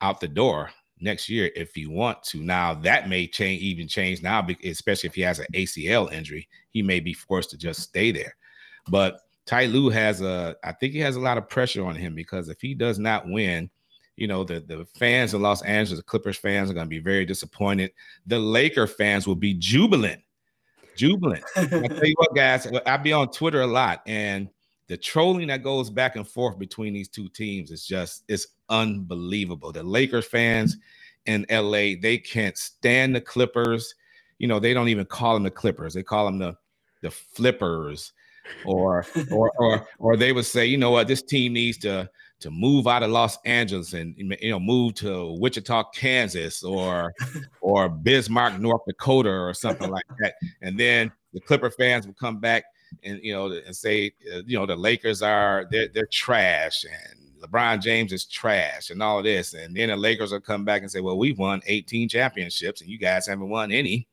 [0.00, 0.70] out the door
[1.00, 2.38] next year if you want to.
[2.38, 6.82] Now that may change, even change now, especially if he has an ACL injury, he
[6.82, 8.34] may be forced to just stay there.
[8.88, 12.14] But Ty Lue has a, I think he has a lot of pressure on him
[12.14, 13.70] because if he does not win,
[14.16, 17.00] you know, the, the fans in Los Angeles, the Clippers fans are going to be
[17.00, 17.92] very disappointed.
[18.26, 20.22] The Laker fans will be jubilant,
[20.96, 21.44] jubilant.
[21.56, 24.48] I tell you what, guys, I be on Twitter a lot, and
[24.88, 29.72] the trolling that goes back and forth between these two teams is just it's unbelievable.
[29.72, 30.76] The Lakers fans
[31.26, 33.94] in LA, they can't stand the Clippers.
[34.38, 35.94] You know, they don't even call them the Clippers.
[35.94, 36.56] They call them the
[37.02, 38.12] the flippers
[38.64, 42.08] or or or or they would say, you know what, this team needs to
[42.40, 47.14] to move out of Los Angeles and you know move to Wichita, Kansas, or
[47.60, 50.34] or Bismarck, North Dakota, or something like that.
[50.62, 52.64] And then the Clipper fans will come back
[53.02, 57.24] and you know and say, uh, you know, the Lakers are they're they're trash and
[57.44, 59.54] LeBron James is trash and all of this.
[59.54, 62.90] And then the Lakers will come back and say, well, we've won 18 championships and
[62.90, 64.06] you guys haven't won any.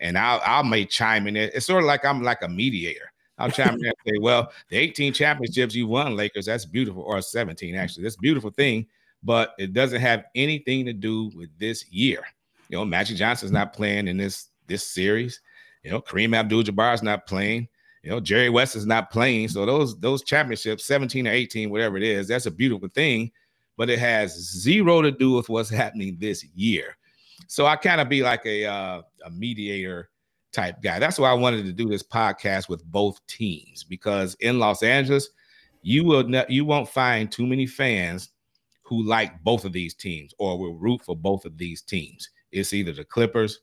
[0.00, 1.36] And I'll I'll may chime in.
[1.36, 3.10] It's sort of like I'm like a mediator.
[3.38, 7.74] I'll chime in say, well, the 18 championships you won, Lakers, that's beautiful, or 17
[7.74, 8.02] actually.
[8.02, 8.86] That's beautiful thing,
[9.22, 12.24] but it doesn't have anything to do with this year.
[12.68, 15.40] You know, Magic Johnson's not playing in this this series.
[15.82, 17.68] You know, Kareem Abdul-Jabbar is not playing.
[18.02, 19.48] You know, Jerry West is not playing.
[19.48, 23.30] So those those championships, 17 or 18, whatever it is, that's a beautiful thing,
[23.76, 26.96] but it has zero to do with what's happening this year.
[27.46, 30.10] So I kind of be like a uh, a mediator
[30.58, 30.98] type guy.
[30.98, 35.30] That's why I wanted to do this podcast with both teams because in Los Angeles,
[35.82, 38.30] you will ne- you won't find too many fans
[38.82, 42.30] who like both of these teams or will root for both of these teams.
[42.50, 43.60] It's either the Clippers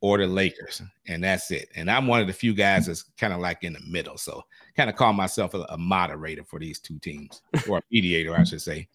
[0.00, 1.70] or the Lakers, and that's it.
[1.74, 4.44] And I'm one of the few guys that's kind of like in the middle, so
[4.76, 8.44] kind of call myself a, a moderator for these two teams or a mediator, I
[8.44, 8.88] should say.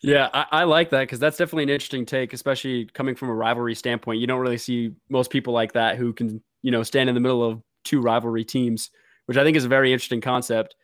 [0.00, 3.34] Yeah, I, I, like that because that's definitely an interesting take, especially coming from a
[3.34, 4.20] rivalry standpoint.
[4.20, 7.20] You don't really see most people like that who can, you know, stand in the
[7.20, 8.90] middle of two rivalry teams,
[9.26, 10.74] which I think is a very interesting concept.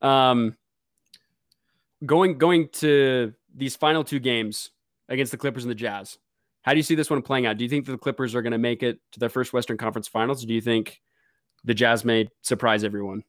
[0.00, 0.56] Um,
[2.04, 4.70] going going to these final two games
[5.08, 6.18] against the Clippers and the Jazz,
[6.62, 7.56] how do you see this one playing out?
[7.56, 10.08] Do you think the Clippers are going to make it to their first Western Conference
[10.08, 10.44] Finals?
[10.44, 11.00] Do you think
[11.64, 13.24] the Jazz may surprise everyone?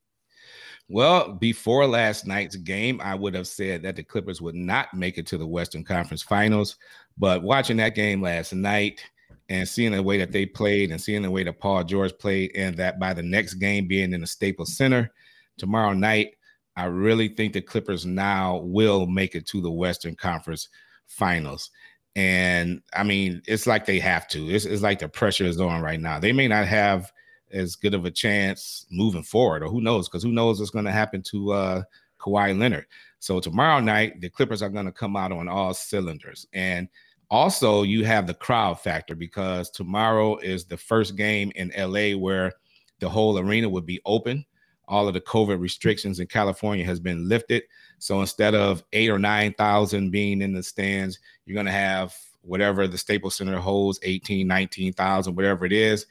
[0.89, 5.17] Well, before last night's game, I would have said that the Clippers would not make
[5.17, 6.75] it to the Western Conference Finals.
[7.17, 9.01] But watching that game last night
[9.49, 12.51] and seeing the way that they played and seeing the way that Paul George played,
[12.55, 15.11] and that by the next game being in the Staples Center
[15.57, 16.35] tomorrow night,
[16.75, 20.69] I really think the Clippers now will make it to the Western Conference
[21.07, 21.69] Finals.
[22.15, 24.49] And I mean, it's like they have to.
[24.49, 26.19] It's, it's like the pressure is on right now.
[26.19, 27.11] They may not have
[27.51, 30.07] as good of a chance moving forward, or who knows?
[30.07, 31.83] Because who knows what's going to happen to uh,
[32.19, 32.85] Kawhi Leonard.
[33.19, 36.87] So tomorrow night, the Clippers are going to come out on all cylinders, and
[37.34, 42.53] also you have the crowd factor because tomorrow is the first game in LA where
[42.99, 44.45] the whole arena would be open.
[44.88, 47.63] All of the COVID restrictions in California has been lifted.
[47.99, 52.15] So instead of eight or nine thousand being in the stands, you're going to have
[52.41, 56.05] whatever the Staples Center holds 18, 19,000, whatever it is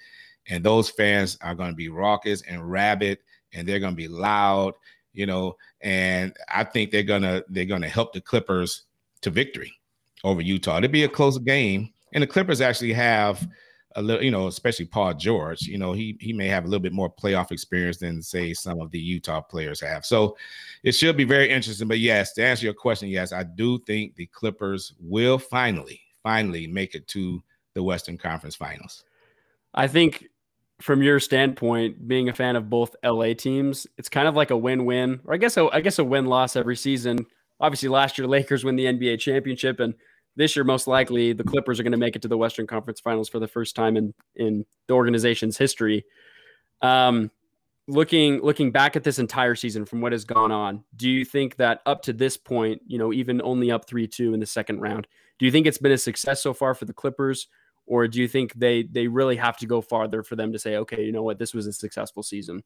[0.49, 3.19] and those fans are going to be raucous and rabid
[3.53, 4.75] and they're going to be loud
[5.13, 8.85] you know and i think they're going to they're going to help the clippers
[9.21, 9.73] to victory
[10.25, 10.79] over utah.
[10.79, 11.91] It'll be a close game.
[12.13, 13.49] And the clippers actually have
[13.97, 16.81] a little you know especially paul george you know he he may have a little
[16.81, 20.07] bit more playoff experience than say some of the utah players have.
[20.07, 20.37] So
[20.83, 21.89] it should be very interesting.
[21.89, 26.67] But yes to answer your question yes i do think the clippers will finally finally
[26.67, 27.43] make it to
[27.75, 29.05] the western conference finals.
[29.75, 30.27] I think
[30.81, 34.57] from your standpoint, being a fan of both LA teams, it's kind of like a
[34.57, 37.27] win-win, or I guess a, I guess a win-loss every season.
[37.61, 39.95] Obviously, last year Lakers win the NBA championship, and
[40.37, 43.01] this year most likely the Clippers are going to make it to the Western Conference
[43.01, 46.05] Finals for the first time in in the organization's history.
[46.81, 47.31] Um,
[47.89, 51.57] looking looking back at this entire season from what has gone on, do you think
[51.57, 54.81] that up to this point, you know, even only up three two in the second
[54.81, 55.07] round,
[55.39, 57.49] do you think it's been a success so far for the Clippers?
[57.87, 60.77] or do you think they they really have to go farther for them to say,
[60.77, 62.63] okay, you know what, this was a successful season?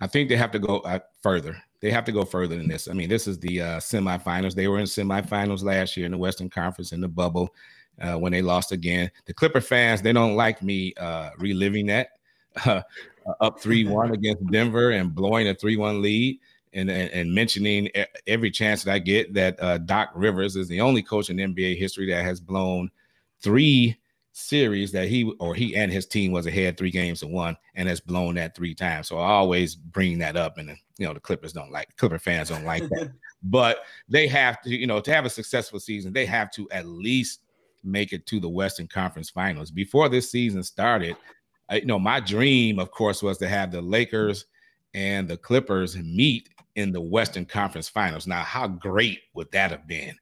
[0.00, 1.56] I think they have to go uh, further.
[1.80, 2.88] They have to go further than this.
[2.88, 4.54] I mean, this is the uh, semifinals.
[4.54, 7.54] They were in semifinals last year in the Western Conference in the bubble
[8.00, 9.10] uh, when they lost again.
[9.26, 12.08] The Clipper fans they don't like me uh, reliving that
[12.64, 12.82] uh,
[13.40, 16.38] up three one against Denver and blowing a three one lead.
[16.72, 17.88] And, and, and, mentioning
[18.26, 21.78] every chance that I get that uh, Doc Rivers is the only coach in NBA
[21.78, 22.90] history that has blown
[23.40, 23.96] three
[24.36, 27.88] series that he or he and his team was ahead three games to one and
[27.88, 29.08] has blown that three times.
[29.08, 32.50] So I always bring that up, and you know the Clippers don't like Clipper fans
[32.50, 33.12] don't like that,
[33.42, 33.78] but
[34.08, 37.40] they have to, you know, to have a successful season, they have to at least
[37.82, 39.70] make it to the Western Conference Finals.
[39.70, 41.16] Before this season started,
[41.70, 44.44] I, you know, my dream, of course, was to have the Lakers
[44.92, 48.26] and the Clippers meet in the Western Conference Finals.
[48.26, 50.14] Now, how great would that have been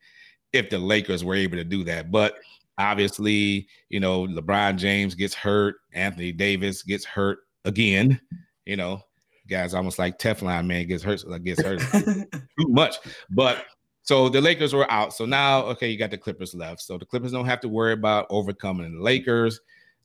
[0.53, 2.13] if the Lakers were able to do that?
[2.13, 2.37] But
[2.79, 8.21] obviously, you know, LeBron James gets hurt, Anthony Davis gets hurt again.
[8.67, 9.03] You know,
[9.49, 12.97] guys almost like Teflon man gets hurt, gets hurt too much.
[13.31, 13.65] But
[14.03, 15.15] so the Lakers were out.
[15.15, 16.81] So now, okay, you got the Clippers left.
[16.83, 19.61] So the Clippers don't have to worry about overcoming the Lakers.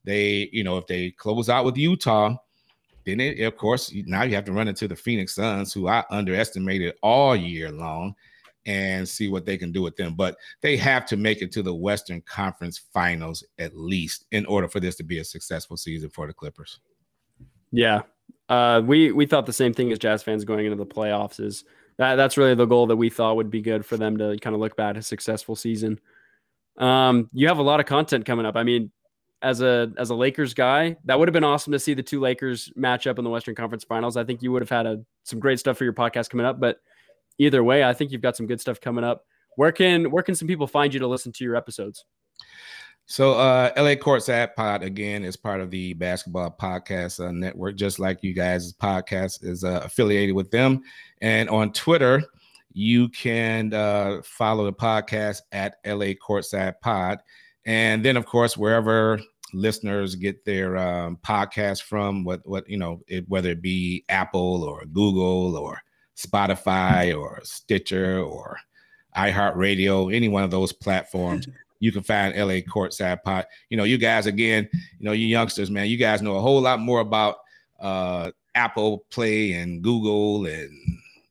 [0.06, 2.36] They, you know, if they close out with Utah,
[3.06, 6.04] then it, of course now you have to run into the Phoenix Suns, who I
[6.10, 8.16] underestimated all year long,
[8.66, 10.16] and see what they can do with them.
[10.16, 14.68] But they have to make it to the Western Conference Finals at least in order
[14.68, 16.80] for this to be a successful season for the Clippers.
[17.72, 18.02] Yeah,
[18.50, 21.40] uh, we we thought the same thing as Jazz fans going into the playoffs.
[21.40, 21.64] Is
[21.98, 24.56] that that's really the goal that we thought would be good for them to kind
[24.56, 26.00] of look at a successful season.
[26.78, 28.56] Um, you have a lot of content coming up.
[28.56, 28.92] I mean,
[29.42, 32.20] as a as a Lakers guy, that would have been awesome to see the two
[32.20, 34.18] Lakers match up in the Western Conference Finals.
[34.18, 36.60] I think you would have had a, some great stuff for your podcast coming up.
[36.60, 36.80] But
[37.40, 39.26] either way, I think you've got some good stuff coming up.
[39.56, 42.06] Where can where can some people find you to listen to your episodes?
[43.08, 47.76] So uh LA Courts Courtside Pod again is part of the Basketball Podcast uh, Network,
[47.76, 50.84] just like you guys' podcast is uh, affiliated with them.
[51.22, 52.22] And on Twitter,
[52.72, 57.20] you can uh, follow the podcast at LA Courtside Pod.
[57.66, 59.20] And then, of course, wherever
[59.54, 64.64] listeners get their um, podcast from, what what you know, it, whether it be Apple
[64.64, 65.82] or Google or
[66.20, 68.58] Spotify or Stitcher or
[69.16, 71.48] iHeartRadio, any one of those platforms,
[71.80, 73.46] you can find LA Courtside Pod.
[73.70, 76.62] You know, you guys again, you know, you youngsters, man, you guys know a whole
[76.62, 77.38] lot more about
[77.80, 80.70] uh, Apple Play and Google and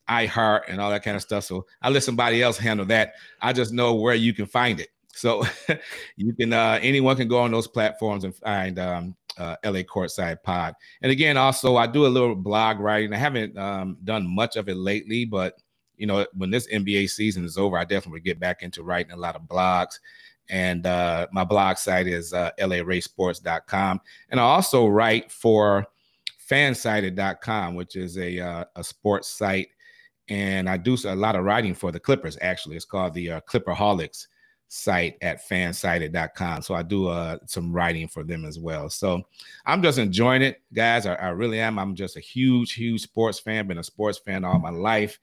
[0.08, 1.44] iHeart and all that kind of stuff.
[1.44, 3.14] So I let somebody else handle that.
[3.42, 4.88] I just know where you can find it.
[5.12, 5.44] So
[6.16, 10.42] you can uh, anyone can go on those platforms and find um, uh, LA Courtside
[10.42, 10.74] Pod.
[11.02, 13.12] And again, also I do a little blog writing.
[13.12, 15.54] I haven't um, done much of it lately, but
[15.96, 19.16] you know when this NBA season is over, I definitely get back into writing a
[19.16, 19.98] lot of blogs.
[20.50, 22.50] And uh, my blog site is uh.
[24.30, 25.86] And I also write for
[26.50, 29.68] fansided.com, which is a, uh, a sports site.
[30.28, 32.76] And I do a lot of writing for the Clippers, actually.
[32.76, 34.26] It's called the uh, Clipperholics
[34.68, 36.62] site at fansided.com.
[36.62, 38.90] So I do uh, some writing for them as well.
[38.90, 39.22] So
[39.64, 41.06] I'm just enjoying it, guys.
[41.06, 41.78] I, I, really am.
[41.78, 45.18] I'm just a huge, huge sports fan, been a sports fan all my life.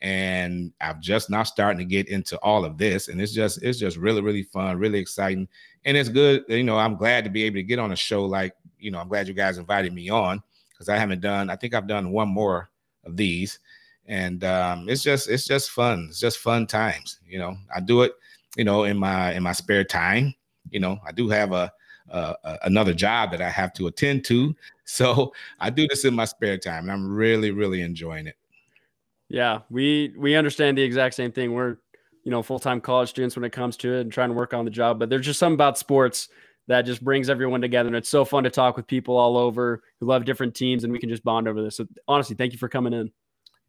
[0.00, 3.08] And I'm just now starting to get into all of this.
[3.08, 5.48] And it's just, it's just really, really fun, really exciting.
[5.84, 6.44] And it's good.
[6.48, 8.98] You know, I'm glad to be able to get on a show like, you know,
[8.98, 12.10] I'm glad you guys invited me on because I haven't done, I think I've done
[12.10, 12.70] one more
[13.04, 13.60] of these.
[14.06, 16.06] And um, it's just, it's just fun.
[16.08, 17.20] It's just fun times.
[17.26, 18.12] You know, I do it
[18.58, 20.34] you know, in my in my spare time.
[20.70, 21.72] You know, I do have a,
[22.64, 24.54] another job that I have to attend to,
[24.84, 28.36] so I do this in my spare time, and I'm really really enjoying it.
[29.30, 31.54] Yeah, we we understand the exact same thing.
[31.54, 31.76] We're
[32.24, 34.52] you know full time college students when it comes to it and trying to work
[34.52, 36.28] on the job, but there's just something about sports
[36.66, 39.82] that just brings everyone together, and it's so fun to talk with people all over
[40.00, 41.76] who love different teams, and we can just bond over this.
[41.76, 43.12] So honestly, thank you for coming in.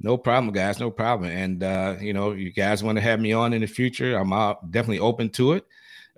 [0.02, 0.80] No problem, guys.
[0.80, 1.30] No problem.
[1.30, 4.32] And uh, you know, you guys want to have me on in the future, I'm
[4.32, 5.66] uh, definitely open to it.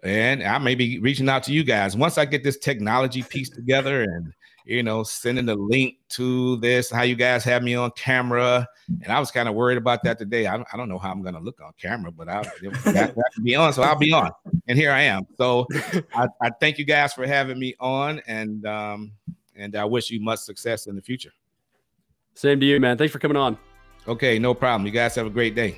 [0.03, 3.49] And I may be reaching out to you guys once I get this technology piece
[3.49, 4.33] together and
[4.65, 8.67] you know, sending the link to this, how you guys have me on camera.
[9.03, 10.47] And I was kind of worried about that today.
[10.47, 13.41] I, I don't know how I'm going to look on camera, but I'll have to
[13.41, 13.73] be on.
[13.73, 14.31] So I'll be on.
[14.67, 15.25] And here I am.
[15.37, 15.67] So
[16.15, 18.21] I, I thank you guys for having me on.
[18.27, 19.11] And, um,
[19.55, 21.31] and I wish you much success in the future.
[22.35, 22.97] Same to you, man.
[22.97, 23.57] Thanks for coming on.
[24.07, 24.85] Okay, no problem.
[24.85, 25.77] You guys have a great day.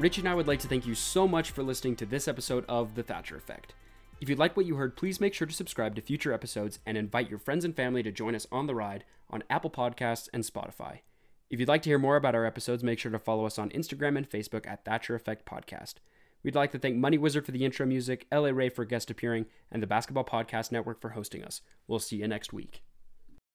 [0.00, 2.64] Richie and I would like to thank you so much for listening to this episode
[2.70, 3.74] of The Thatcher Effect.
[4.18, 6.96] If you like what you heard, please make sure to subscribe to future episodes and
[6.96, 10.42] invite your friends and family to join us on the ride on Apple Podcasts and
[10.42, 11.00] Spotify.
[11.50, 13.70] If you'd like to hear more about our episodes, make sure to follow us on
[13.70, 15.94] Instagram and Facebook at Thatcher Effect Podcast.
[16.42, 19.46] We'd like to thank Money Wizard for the intro music, LA Ray for guest appearing,
[19.70, 21.60] and the Basketball Podcast Network for hosting us.
[21.86, 22.82] We'll see you next week.